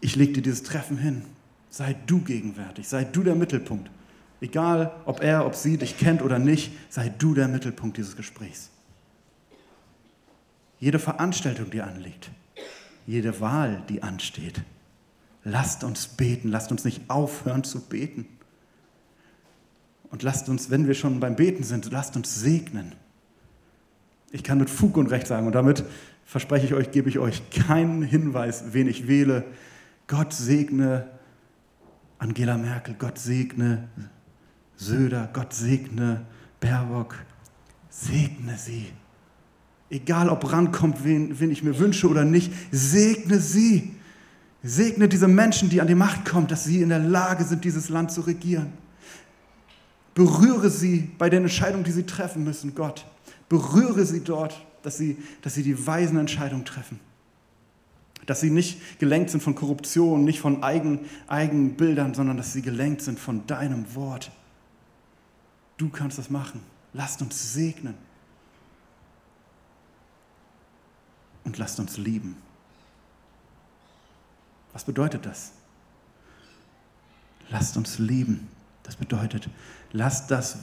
ich 0.00 0.16
lege 0.16 0.32
dir 0.32 0.42
dieses 0.42 0.64
Treffen 0.64 0.98
hin. 0.98 1.24
Sei 1.70 1.94
du 2.04 2.18
gegenwärtig, 2.18 2.88
sei 2.88 3.04
du 3.04 3.22
der 3.22 3.36
Mittelpunkt. 3.36 3.92
Egal, 4.40 4.90
ob 5.04 5.22
er, 5.22 5.46
ob 5.46 5.54
sie 5.54 5.78
dich 5.78 5.96
kennt 5.96 6.20
oder 6.20 6.40
nicht, 6.40 6.72
sei 6.90 7.10
du 7.16 7.32
der 7.32 7.46
Mittelpunkt 7.46 7.96
dieses 7.96 8.16
Gesprächs. 8.16 8.70
Jede 10.80 10.98
Veranstaltung, 10.98 11.70
die 11.70 11.80
anliegt, 11.80 12.28
jede 13.06 13.40
Wahl, 13.40 13.84
die 13.88 14.02
ansteht, 14.02 14.60
lasst 15.44 15.84
uns 15.84 16.08
beten, 16.08 16.48
lasst 16.48 16.72
uns 16.72 16.84
nicht 16.84 17.08
aufhören 17.08 17.62
zu 17.62 17.82
beten. 17.82 18.26
Und 20.10 20.24
lasst 20.24 20.48
uns, 20.48 20.70
wenn 20.70 20.88
wir 20.88 20.94
schon 20.94 21.20
beim 21.20 21.36
Beten 21.36 21.62
sind, 21.62 21.88
lasst 21.92 22.16
uns 22.16 22.34
segnen. 22.34 22.96
Ich 24.32 24.42
kann 24.42 24.58
mit 24.58 24.70
Fug 24.70 24.96
und 24.96 25.06
Recht 25.06 25.28
sagen, 25.28 25.46
und 25.46 25.54
damit 25.54 25.84
verspreche 26.24 26.66
ich 26.66 26.74
euch, 26.74 26.90
gebe 26.90 27.08
ich 27.08 27.18
euch 27.18 27.42
keinen 27.50 28.02
Hinweis, 28.02 28.64
wen 28.72 28.88
ich 28.88 29.08
wähle. 29.08 29.44
Gott 30.06 30.32
segne 30.32 31.08
Angela 32.18 32.56
Merkel, 32.56 32.94
Gott 32.98 33.18
segne 33.18 33.88
Söder, 34.76 35.30
Gott 35.32 35.52
segne 35.52 36.26
Baerbock, 36.60 37.16
segne 37.88 38.56
sie. 38.56 38.86
Egal 39.90 40.28
ob 40.28 40.50
rankommt, 40.50 41.04
wen, 41.04 41.38
wen 41.38 41.50
ich 41.50 41.62
mir 41.62 41.78
wünsche 41.78 42.08
oder 42.08 42.24
nicht, 42.24 42.52
segne 42.70 43.38
sie. 43.38 43.94
Segne 44.62 45.08
diese 45.08 45.28
Menschen, 45.28 45.68
die 45.68 45.80
an 45.80 45.86
die 45.86 45.94
Macht 45.94 46.24
kommen, 46.24 46.46
dass 46.46 46.64
sie 46.64 46.80
in 46.80 46.88
der 46.88 46.98
Lage 46.98 47.44
sind, 47.44 47.64
dieses 47.64 47.90
Land 47.90 48.10
zu 48.10 48.22
regieren. 48.22 48.72
Berühre 50.14 50.70
sie 50.70 51.10
bei 51.18 51.28
den 51.28 51.42
Entscheidungen, 51.42 51.84
die 51.84 51.90
sie 51.90 52.06
treffen 52.06 52.44
müssen, 52.44 52.74
Gott. 52.74 53.04
Berühre 53.48 54.06
sie 54.06 54.24
dort, 54.24 54.64
dass 54.84 54.98
sie, 54.98 55.16
dass 55.42 55.54
sie 55.54 55.62
die 55.62 55.86
weisen 55.86 56.18
Entscheidungen 56.18 56.64
treffen. 56.64 57.00
Dass 58.26 58.40
sie 58.40 58.50
nicht 58.50 58.98
gelenkt 59.00 59.30
sind 59.30 59.42
von 59.42 59.54
Korruption, 59.54 60.24
nicht 60.24 60.40
von 60.40 60.62
Eigen, 60.62 61.00
Eigenbildern, 61.26 62.14
sondern 62.14 62.36
dass 62.36 62.52
sie 62.52 62.62
gelenkt 62.62 63.02
sind 63.02 63.18
von 63.18 63.46
deinem 63.46 63.94
Wort. 63.94 64.30
Du 65.78 65.88
kannst 65.88 66.18
das 66.18 66.30
machen. 66.30 66.60
Lasst 66.92 67.20
uns 67.22 67.54
segnen. 67.54 67.94
Und 71.44 71.58
lasst 71.58 71.80
uns 71.80 71.96
lieben. 71.96 72.36
Was 74.72 74.84
bedeutet 74.84 75.24
das? 75.26 75.52
Lasst 77.48 77.76
uns 77.76 77.98
lieben. 77.98 78.48
Das 78.82 78.96
bedeutet, 78.96 79.48
lasst 79.92 80.30
das, 80.30 80.58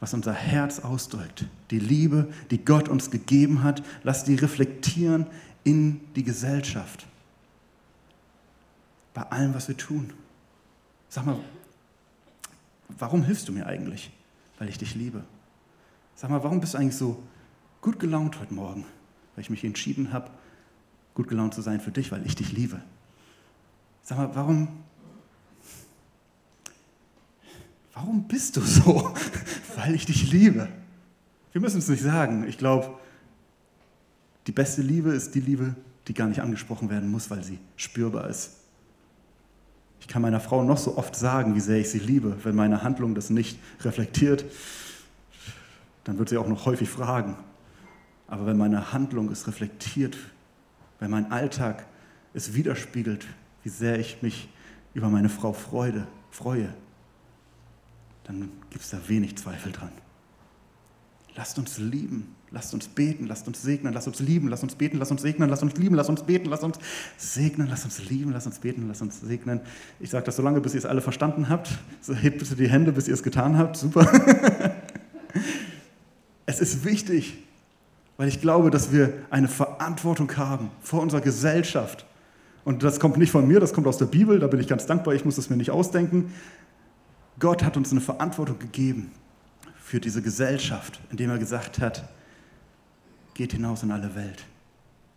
was 0.00 0.14
unser 0.14 0.32
Herz 0.32 0.80
ausdrückt, 0.80 1.46
die 1.70 1.80
Liebe, 1.80 2.28
die 2.50 2.64
Gott 2.64 2.88
uns 2.88 3.10
gegeben 3.10 3.64
hat, 3.64 3.82
lasst 4.04 4.28
die 4.28 4.36
reflektieren 4.36 5.26
in 5.64 6.00
die 6.14 6.22
Gesellschaft. 6.22 7.06
Bei 9.12 9.22
allem, 9.22 9.54
was 9.54 9.66
wir 9.66 9.76
tun. 9.76 10.12
Sag 11.08 11.26
mal, 11.26 11.38
warum 12.88 13.24
hilfst 13.24 13.48
du 13.48 13.52
mir 13.52 13.66
eigentlich? 13.66 14.10
Weil 14.58 14.68
ich 14.68 14.78
dich 14.78 14.94
liebe. 14.94 15.24
Sag 16.14 16.30
mal, 16.30 16.42
warum 16.44 16.60
bist 16.60 16.74
du 16.74 16.78
eigentlich 16.78 16.96
so 16.96 17.22
gut 17.80 17.98
gelaunt 17.98 18.38
heute 18.40 18.54
Morgen? 18.54 18.84
Weil 19.34 19.42
ich 19.42 19.50
mich 19.50 19.64
entschieden 19.64 20.12
habe, 20.12 20.30
gut 21.14 21.28
gelaunt 21.28 21.54
zu 21.54 21.62
sein 21.62 21.80
für 21.80 21.90
dich, 21.90 22.12
weil 22.12 22.24
ich 22.24 22.36
dich 22.36 22.52
liebe. 22.52 22.80
Sag 24.02 24.18
mal, 24.18 24.34
warum, 24.34 24.68
warum 27.98 28.28
bist 28.28 28.56
du 28.56 28.60
so? 28.60 29.12
Weil 29.76 29.94
ich 29.94 30.06
dich 30.06 30.30
liebe. 30.30 30.68
Wir 31.52 31.60
müssen 31.60 31.78
es 31.78 31.88
nicht 31.88 32.02
sagen. 32.02 32.46
Ich 32.46 32.58
glaube, 32.58 32.98
die 34.46 34.52
beste 34.52 34.82
Liebe 34.82 35.10
ist 35.10 35.34
die 35.34 35.40
Liebe, 35.40 35.74
die 36.06 36.14
gar 36.14 36.28
nicht 36.28 36.40
angesprochen 36.40 36.90
werden 36.90 37.10
muss, 37.10 37.30
weil 37.30 37.42
sie 37.42 37.58
spürbar 37.76 38.28
ist. 38.28 38.52
Ich 40.00 40.08
kann 40.08 40.22
meiner 40.22 40.40
Frau 40.40 40.62
noch 40.62 40.78
so 40.78 40.96
oft 40.96 41.14
sagen, 41.14 41.54
wie 41.54 41.60
sehr 41.60 41.78
ich 41.78 41.90
sie 41.90 41.98
liebe. 41.98 42.36
Wenn 42.44 42.54
meine 42.54 42.82
Handlung 42.82 43.14
das 43.14 43.28
nicht 43.28 43.58
reflektiert, 43.80 44.44
dann 46.04 46.18
wird 46.18 46.30
sie 46.30 46.38
auch 46.38 46.48
noch 46.48 46.64
häufig 46.64 46.88
fragen. 46.88 47.36
Aber 48.26 48.46
wenn 48.46 48.56
meine 48.56 48.92
Handlung 48.92 49.30
es 49.30 49.46
reflektiert, 49.46 50.16
wenn 50.98 51.10
mein 51.10 51.30
Alltag 51.30 51.84
es 52.32 52.54
widerspiegelt, 52.54 53.26
wie 53.64 53.68
sehr 53.68 53.98
ich 53.98 54.22
mich 54.22 54.48
über 54.94 55.08
meine 55.08 55.28
Frau 55.28 55.52
Freude, 55.52 56.06
freue, 56.30 56.72
dann 58.28 58.50
gibt 58.70 58.84
es 58.84 58.90
da 58.90 58.98
wenig 59.08 59.36
Zweifel 59.36 59.72
dran. 59.72 59.90
Lasst 61.34 61.58
uns 61.58 61.78
lieben, 61.78 62.34
lasst 62.50 62.74
uns 62.74 62.86
beten, 62.88 63.26
lasst 63.26 63.46
uns 63.46 63.62
segnen, 63.62 63.94
lasst 63.94 64.06
uns 64.06 64.20
lieben, 64.20 64.48
lasst 64.48 64.62
uns 64.62 64.74
beten, 64.74 64.98
lasst 64.98 65.10
uns 65.10 65.22
segnen, 65.22 65.48
lasst 65.48 65.62
uns 65.62 65.76
lieben, 65.76 65.94
lasst 65.94 66.10
uns 66.10 66.22
beten, 66.24 66.48
lasst 66.50 66.64
uns 66.64 66.78
segnen, 67.16 67.68
lasst 67.68 67.84
uns 67.84 68.10
lieben, 68.10 68.32
lasst 68.32 68.46
uns 68.46 68.58
beten, 68.58 68.88
lasst 68.88 69.02
uns 69.02 69.20
segnen. 69.20 69.60
Ich 69.98 70.10
sage 70.10 70.26
das 70.26 70.36
so 70.36 70.42
lange, 70.42 70.60
bis 70.60 70.74
ihr 70.74 70.78
es 70.78 70.86
alle 70.86 71.00
verstanden 71.00 71.48
habt. 71.48 71.70
So 72.02 72.14
hebt 72.14 72.38
bitte 72.38 72.54
die 72.54 72.68
Hände, 72.68 72.92
bis 72.92 73.08
ihr 73.08 73.14
es 73.14 73.22
getan 73.22 73.56
habt. 73.56 73.76
Super. 73.76 74.06
es 76.46 76.60
ist 76.60 76.84
wichtig, 76.84 77.38
weil 78.18 78.28
ich 78.28 78.42
glaube, 78.42 78.70
dass 78.70 78.92
wir 78.92 79.14
eine 79.30 79.48
Verantwortung 79.48 80.36
haben 80.36 80.70
vor 80.82 81.00
unserer 81.00 81.22
Gesellschaft, 81.22 82.04
und 82.64 82.82
das 82.82 83.00
kommt 83.00 83.16
nicht 83.16 83.30
von 83.30 83.48
mir, 83.48 83.60
das 83.60 83.72
kommt 83.72 83.86
aus 83.86 83.96
der 83.96 84.04
Bibel, 84.04 84.40
da 84.40 84.46
bin 84.46 84.60
ich 84.60 84.68
ganz 84.68 84.84
dankbar, 84.84 85.14
ich 85.14 85.24
muss 85.24 85.38
es 85.38 85.48
mir 85.48 85.56
nicht 85.56 85.70
ausdenken. 85.70 86.34
Gott 87.38 87.62
hat 87.62 87.76
uns 87.76 87.90
eine 87.92 88.00
Verantwortung 88.00 88.58
gegeben 88.58 89.12
für 89.76 90.00
diese 90.00 90.22
Gesellschaft, 90.22 91.00
indem 91.10 91.30
er 91.30 91.38
gesagt 91.38 91.78
hat, 91.78 92.08
geht 93.34 93.52
hinaus 93.52 93.82
in 93.82 93.92
alle 93.92 94.14
Welt, 94.14 94.44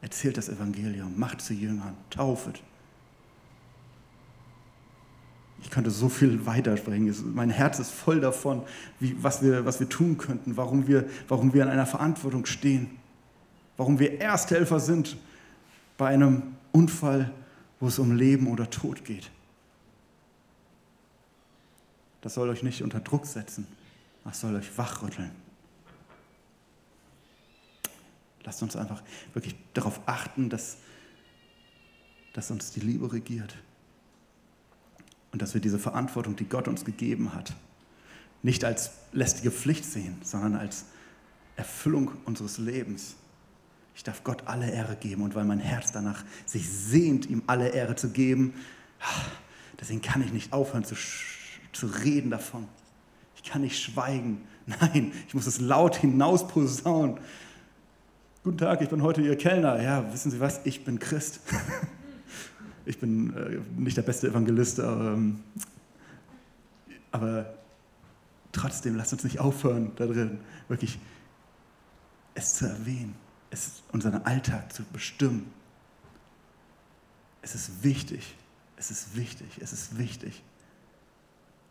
erzählt 0.02 0.38
das 0.38 0.48
Evangelium, 0.48 1.18
macht 1.18 1.42
zu 1.42 1.54
Jüngern, 1.54 1.96
taufet. 2.10 2.62
Ich 5.64 5.70
könnte 5.70 5.92
so 5.92 6.10
viel 6.10 6.46
weitersprechen. 6.46 7.34
Mein 7.36 7.50
Herz 7.50 7.80
ist 7.80 7.92
voll 7.92 8.20
davon, 8.20 8.64
wie, 9.00 9.16
was, 9.22 9.44
wir, 9.44 9.66
was 9.66 9.80
wir 9.80 9.90
tun 9.90 10.18
könnten, 10.18 10.58
warum 10.58 10.88
wir, 10.88 11.08
warum 11.28 11.54
wir 11.54 11.64
in 11.64 11.70
einer 11.70 11.86
Verantwortung 11.86 12.46
stehen, 12.46 12.90
warum 13.78 14.00
wir 14.00 14.20
Ersthelfer 14.20 14.80
sind 14.80 15.18
bei 15.98 16.08
einem 16.08 16.56
Unfall, 16.72 17.32
wo 17.80 17.88
es 17.88 18.00
um 18.00 18.16
Leben 18.16 18.48
oder 18.48 18.70
Tod 18.70 19.06
geht. 19.06 19.30
Das 22.22 22.36
soll 22.36 22.50
euch 22.50 22.64
nicht 22.64 22.82
unter 22.82 23.00
Druck 23.00 23.26
setzen, 23.26 23.68
das 24.24 24.40
soll 24.40 24.56
euch 24.56 24.78
wachrütteln. 24.78 25.32
Lasst 28.44 28.62
uns 28.64 28.76
einfach 28.76 29.04
wirklich 29.34 29.56
darauf 29.74 30.00
achten, 30.06 30.50
dass, 30.50 30.78
dass 32.34 32.50
uns 32.52 32.72
die 32.72 32.80
Liebe 32.80 33.12
regiert. 33.12 33.56
Und 35.32 35.42
dass 35.42 35.54
wir 35.54 35.62
diese 35.62 35.80
Verantwortung, 35.80 36.36
die 36.36 36.46
Gott 36.46 36.68
uns 36.68 36.84
gegeben 36.84 37.34
hat, 37.34 37.54
nicht 38.44 38.66
als 38.66 38.92
lästige 39.14 39.52
Pflicht 39.52 39.86
sehen, 39.86 40.18
sondern 40.24 40.56
als 40.56 40.86
Erfüllung 41.56 42.12
unseres 42.26 42.58
Lebens. 42.58 43.16
Ich 43.96 44.04
darf 44.04 44.24
Gott 44.24 44.48
alle 44.48 44.70
Ehre 44.72 44.96
geben 44.96 45.22
und 45.22 45.36
weil 45.36 45.46
mein 45.46 45.60
Herz 45.60 45.92
danach 45.92 46.24
sich 46.46 46.68
sehnt, 46.68 47.30
ihm 47.30 47.44
alle 47.48 47.70
Ehre 47.70 47.96
zu 47.96 48.10
geben, 48.10 48.54
deswegen 49.80 50.02
kann 50.02 50.22
ich 50.24 50.34
nicht 50.34 50.54
aufhören 50.54 50.84
zu, 50.84 50.96
zu 51.74 51.88
reden 51.88 52.32
davon. 52.32 52.68
Ich 53.36 53.44
kann 53.44 53.62
nicht 53.62 53.82
schweigen. 53.82 54.42
Nein, 54.66 55.12
ich 55.28 55.34
muss 55.34 55.48
es 55.48 55.60
laut 55.60 55.96
hinaus 55.96 56.48
posaunen. 56.48 57.18
Guten 58.44 58.58
Tag, 58.58 58.82
ich 58.82 58.90
bin 58.90 59.02
heute 59.04 59.22
Ihr 59.22 59.38
Kellner. 59.38 59.82
Ja, 59.82 60.12
wissen 60.14 60.32
Sie 60.32 60.40
was? 60.40 60.62
Ich 60.66 60.84
bin 60.84 61.00
Christ. 61.00 61.40
Ich 62.84 62.98
bin 62.98 63.32
äh, 63.38 63.60
nicht 63.80 63.96
der 63.96 64.02
beste 64.02 64.28
Evangelist, 64.28 64.80
aber, 64.80 65.14
ähm, 65.14 65.44
aber 67.12 67.54
trotzdem 68.52 68.96
lasst 68.96 69.14
uns 69.14 69.24
nicht 69.24 69.40
aufhören, 69.40 69.92
da 69.98 70.08
drin 70.08 70.40
wirklich 70.68 70.98
es 72.34 72.56
zu 72.56 72.66
erwähnen 72.66 73.14
es, 73.52 73.84
unseren 73.92 74.24
Alltag 74.24 74.74
zu 74.74 74.84
bestimmen. 74.84 75.52
Es 77.44 77.54
ist 77.54 77.84
wichtig, 77.84 78.36
es 78.78 78.90
ist 78.90 79.16
wichtig, 79.16 79.48
es 79.60 79.74
ist 79.74 79.98
wichtig. 79.98 80.42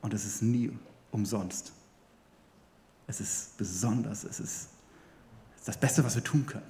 Und 0.02 0.14
es 0.14 0.24
ist 0.24 0.42
nie 0.42 0.70
umsonst. 1.10 1.72
Es 3.06 3.20
ist 3.20 3.56
besonders, 3.58 4.24
es 4.24 4.40
ist 4.40 4.68
das 5.64 5.76
Beste, 5.76 6.04
was 6.04 6.14
wir 6.14 6.24
tun 6.24 6.46
können. 6.46 6.64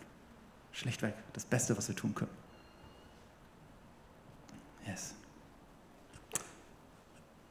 Schlechtweg, 0.72 1.14
das 1.32 1.44
Beste, 1.44 1.76
was 1.76 1.88
wir 1.88 1.96
tun 1.96 2.14
können. 2.14 2.30
Yes. 4.86 5.14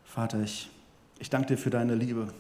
Vater, 0.04 0.42
ich, 0.42 0.70
ich 1.20 1.30
danke 1.30 1.50
dir 1.50 1.58
für 1.58 1.70
deine 1.70 1.96
Liebe. 1.96 2.34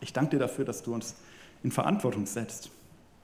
Ich 0.00 0.12
danke 0.12 0.36
dir 0.36 0.38
dafür, 0.38 0.64
dass 0.64 0.82
du 0.82 0.94
uns 0.94 1.16
in 1.62 1.72
Verantwortung 1.72 2.26
setzt, 2.26 2.70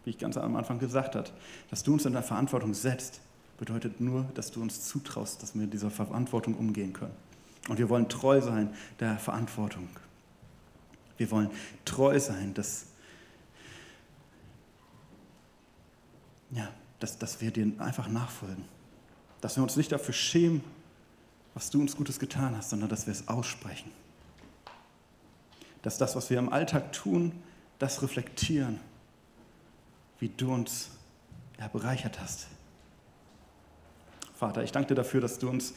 wie 0.05 0.11
ich 0.11 0.19
ganz 0.19 0.37
am 0.37 0.57
Anfang 0.57 0.79
gesagt 0.79 1.15
habe, 1.15 1.31
dass 1.71 1.85
du 1.85 1.93
uns 1.93 2.05
in 2.05 2.13
der 2.13 2.23
Verantwortung 2.23 2.75
setzt, 2.75 3.21
bedeutet 3.59 4.01
nur, 4.01 4.25
dass 4.35 4.51
du 4.51 4.61
uns 4.63 4.87
zutraust, 4.87 5.43
dass 5.43 5.55
wir 5.55 5.63
mit 5.63 5.73
dieser 5.73 5.91
Verantwortung 5.91 6.55
umgehen 6.55 6.93
können. 6.93 7.15
Und 7.69 7.79
wir 7.79 7.89
wollen 7.89 8.09
treu 8.09 8.41
sein 8.41 8.75
der 9.01 9.19
Verantwortung. 9.19 9.89
Wir 11.17 11.31
wollen 11.31 11.51
treu 11.85 12.19
sein, 12.19 12.53
dass, 12.55 12.87
ja, 16.51 16.69
dass, 16.99 17.19
dass 17.19 17.41
wir 17.41 17.51
dir 17.51 17.73
einfach 17.79 18.09
nachfolgen. 18.09 18.65
Dass 19.41 19.57
wir 19.57 19.63
uns 19.63 19.77
nicht 19.77 19.93
dafür 19.93 20.15
schämen, 20.15 20.63
was 21.55 21.71
du 21.71 21.81
uns 21.81 21.97
Gutes 21.97 22.19
getan 22.19 22.57
hast, 22.57 22.71
sondern 22.71 22.89
dass 22.89 23.07
wir 23.07 23.13
es 23.13 23.29
aussprechen. 23.29 23.91
Dass 25.83 25.99
das, 25.99 26.17
was 26.17 26.31
wir 26.31 26.39
im 26.39 26.53
Alltag 26.53 26.93
tun, 26.93 27.33
das 27.79 28.03
reflektieren, 28.03 28.81
wie 30.19 30.29
du 30.29 30.53
uns 30.53 30.91
ja, 31.59 31.69
bereichert 31.69 32.21
hast. 32.21 32.49
Vater, 34.45 34.63
ich 34.63 34.73
danke 34.73 34.89
dir 34.89 34.95
dafür, 34.97 35.23
dass 35.23 35.39
du 35.39 35.49
uns 35.49 35.73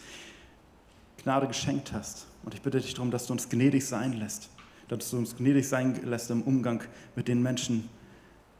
Gnade 1.24 1.48
geschenkt 1.48 1.94
hast. 1.94 2.28
Und 2.44 2.54
ich 2.54 2.62
bitte 2.62 2.82
dich 2.82 2.94
darum, 2.94 3.12
dass 3.12 3.26
du 3.26 3.32
uns 3.32 3.48
gnädig 3.48 3.88
sein 3.88 4.12
lässt. 4.12 4.50
Dass 4.90 5.10
du 5.10 5.18
uns 5.18 5.38
gnädig 5.38 5.70
sein 5.70 5.96
lässt 6.04 6.30
im 6.32 6.42
Umgang 6.42 6.84
mit 7.16 7.30
den 7.30 7.42
Menschen, 7.42 7.90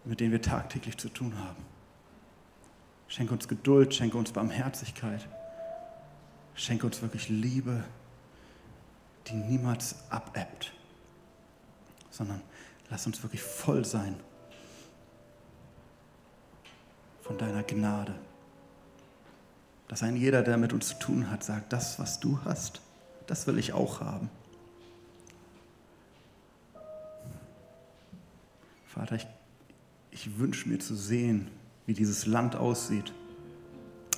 mit 0.06 0.22
denen 0.22 0.32
wir 0.32 0.42
tagtäglich 0.42 0.96
zu 0.98 1.10
tun 1.10 1.38
haben. 1.38 1.62
Schenke 3.10 3.34
uns 3.34 3.50
Geduld, 3.50 3.94
schenke 3.94 4.18
uns 4.18 4.32
Barmherzigkeit. 4.32 5.28
Schenke 6.56 6.86
uns 6.86 7.02
wirklich 7.02 7.28
Liebe, 7.28 7.84
die 9.28 9.36
niemals 9.36 9.96
abebbt, 10.10 10.72
sondern 12.12 12.42
lass 12.90 13.06
uns 13.06 13.22
wirklich 13.24 13.42
voll 13.42 13.84
sein 13.84 14.16
von 17.24 17.38
deiner 17.38 17.64
Gnade. 17.64 18.16
Dass 19.88 20.04
ein 20.04 20.18
jeder, 20.18 20.44
der 20.44 20.58
mit 20.58 20.74
uns 20.74 20.90
zu 20.90 21.00
tun 21.00 21.32
hat, 21.32 21.44
sagt, 21.44 21.72
das, 21.72 22.00
was 22.00 22.20
du 22.20 22.40
hast, 22.44 22.82
das 23.26 23.48
will 23.48 23.58
ich 23.58 23.74
auch 23.74 24.02
haben. 24.02 24.30
Vater, 28.86 29.16
ich, 29.16 29.28
ich 30.12 30.40
wünsche 30.40 30.68
mir 30.68 30.80
zu 30.80 30.96
sehen, 30.96 31.50
wie 31.86 31.94
dieses 31.94 32.26
Land 32.26 32.56
aussieht. 32.56 33.14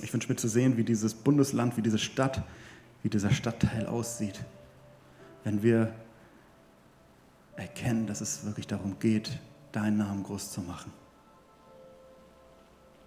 Ich 0.02 0.12
wünsche 0.12 0.28
mir 0.28 0.36
zu 0.36 0.48
sehen, 0.48 0.76
wie 0.76 0.84
dieses 0.84 1.14
Bundesland, 1.14 1.76
wie 1.76 1.82
diese 1.82 1.98
Stadt, 1.98 2.42
wie 3.02 3.10
dieser 3.10 3.30
Stadtteil 3.30 3.86
aussieht. 3.86 4.40
Wenn 5.44 5.62
wir 5.62 5.94
erkennen, 7.56 8.06
dass 8.06 8.20
es 8.20 8.44
wirklich 8.44 8.66
darum 8.66 8.98
geht, 8.98 9.38
deinen 9.72 9.98
Namen 9.98 10.22
groß 10.22 10.50
zu 10.50 10.62
machen. 10.62 10.92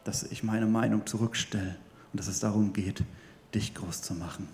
Dass 0.04 0.24
ich 0.24 0.44
meine 0.44 0.68
Meinung 0.68 1.06
zurückstelle 1.06 1.76
und 2.14 2.20
dass 2.20 2.28
es 2.28 2.40
darum 2.40 2.72
geht, 2.74 3.04
dich 3.56 3.74
groß 3.74 4.04
zu 4.04 4.14
machen. 4.14 4.48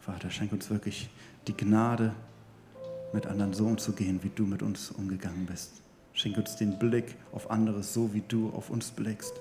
Vater, 0.00 0.30
schenk 0.30 0.52
uns 0.52 0.70
wirklich 0.70 1.10
die 1.46 1.56
Gnade, 1.56 2.14
mit 3.12 3.26
anderen 3.26 3.52
so 3.52 3.66
umzugehen, 3.66 4.22
wie 4.22 4.30
du 4.30 4.46
mit 4.46 4.62
uns 4.62 4.90
umgegangen 4.90 5.46
bist. 5.46 5.82
Schenk 6.12 6.36
uns 6.38 6.56
den 6.56 6.78
Blick 6.78 7.14
auf 7.32 7.50
anderes, 7.50 7.92
so 7.92 8.12
wie 8.14 8.22
du 8.22 8.50
auf 8.50 8.70
uns 8.70 8.90
blickst. 8.90 9.34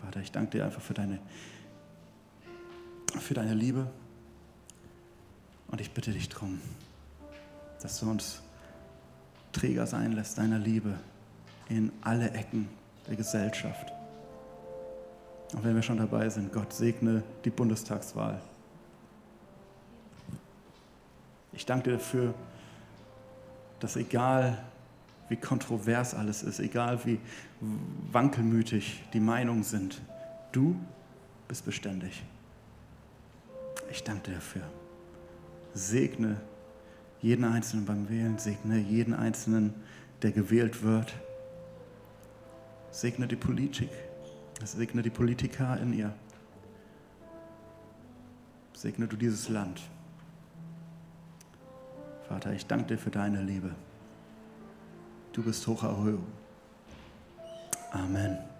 Vater, 0.00 0.20
ich 0.20 0.30
danke 0.30 0.58
dir 0.58 0.64
einfach 0.64 0.82
für 0.82 0.94
deine, 0.94 1.18
für 3.18 3.34
deine 3.34 3.54
Liebe. 3.54 3.90
Und 5.68 5.80
ich 5.80 5.90
bitte 5.92 6.12
dich 6.12 6.28
darum, 6.28 6.60
dass 7.80 8.00
du 8.00 8.10
uns 8.10 8.40
Träger 9.52 9.86
sein 9.86 10.12
lässt 10.12 10.38
deiner 10.38 10.58
Liebe 10.58 10.98
in 11.68 11.92
alle 12.02 12.30
Ecken 12.32 12.68
der 13.08 13.16
Gesellschaft. 13.16 13.92
Und 15.52 15.64
wenn 15.64 15.74
wir 15.74 15.82
schon 15.82 15.98
dabei 15.98 16.28
sind, 16.28 16.52
Gott 16.52 16.72
segne 16.72 17.22
die 17.44 17.50
Bundestagswahl. 17.50 18.40
Ich 21.52 21.66
danke 21.66 21.90
dir 21.90 21.96
dafür, 21.98 22.34
dass 23.80 23.96
egal 23.96 24.58
wie 25.28 25.36
kontrovers 25.36 26.14
alles 26.14 26.42
ist, 26.42 26.60
egal 26.60 27.04
wie 27.04 27.18
wankelmütig 28.10 29.02
die 29.12 29.20
Meinungen 29.20 29.62
sind, 29.62 30.00
du 30.52 30.76
bist 31.48 31.64
beständig. 31.64 32.22
Ich 33.90 34.02
danke 34.02 34.30
dir 34.30 34.34
dafür. 34.36 34.62
Segne 35.74 36.36
jeden 37.20 37.44
Einzelnen 37.44 37.84
beim 37.86 38.08
Wählen, 38.08 38.38
segne 38.38 38.78
jeden 38.78 39.14
Einzelnen, 39.14 39.74
der 40.22 40.32
gewählt 40.32 40.82
wird. 40.82 41.12
Segne 42.92 43.26
die 43.26 43.36
Politik, 43.36 43.88
segne 44.62 45.00
die 45.00 45.10
Politiker 45.10 45.80
in 45.80 45.94
ihr. 45.94 46.12
Segne 48.74 49.08
du 49.08 49.16
dieses 49.16 49.48
Land. 49.48 49.80
Vater, 52.28 52.52
ich 52.52 52.66
danke 52.66 52.88
dir 52.88 52.98
für 52.98 53.10
deine 53.10 53.42
Liebe. 53.42 53.74
Du 55.32 55.42
bist 55.42 55.66
hoch 55.66 55.82
erhoben. 55.82 56.26
Amen. 57.92 58.51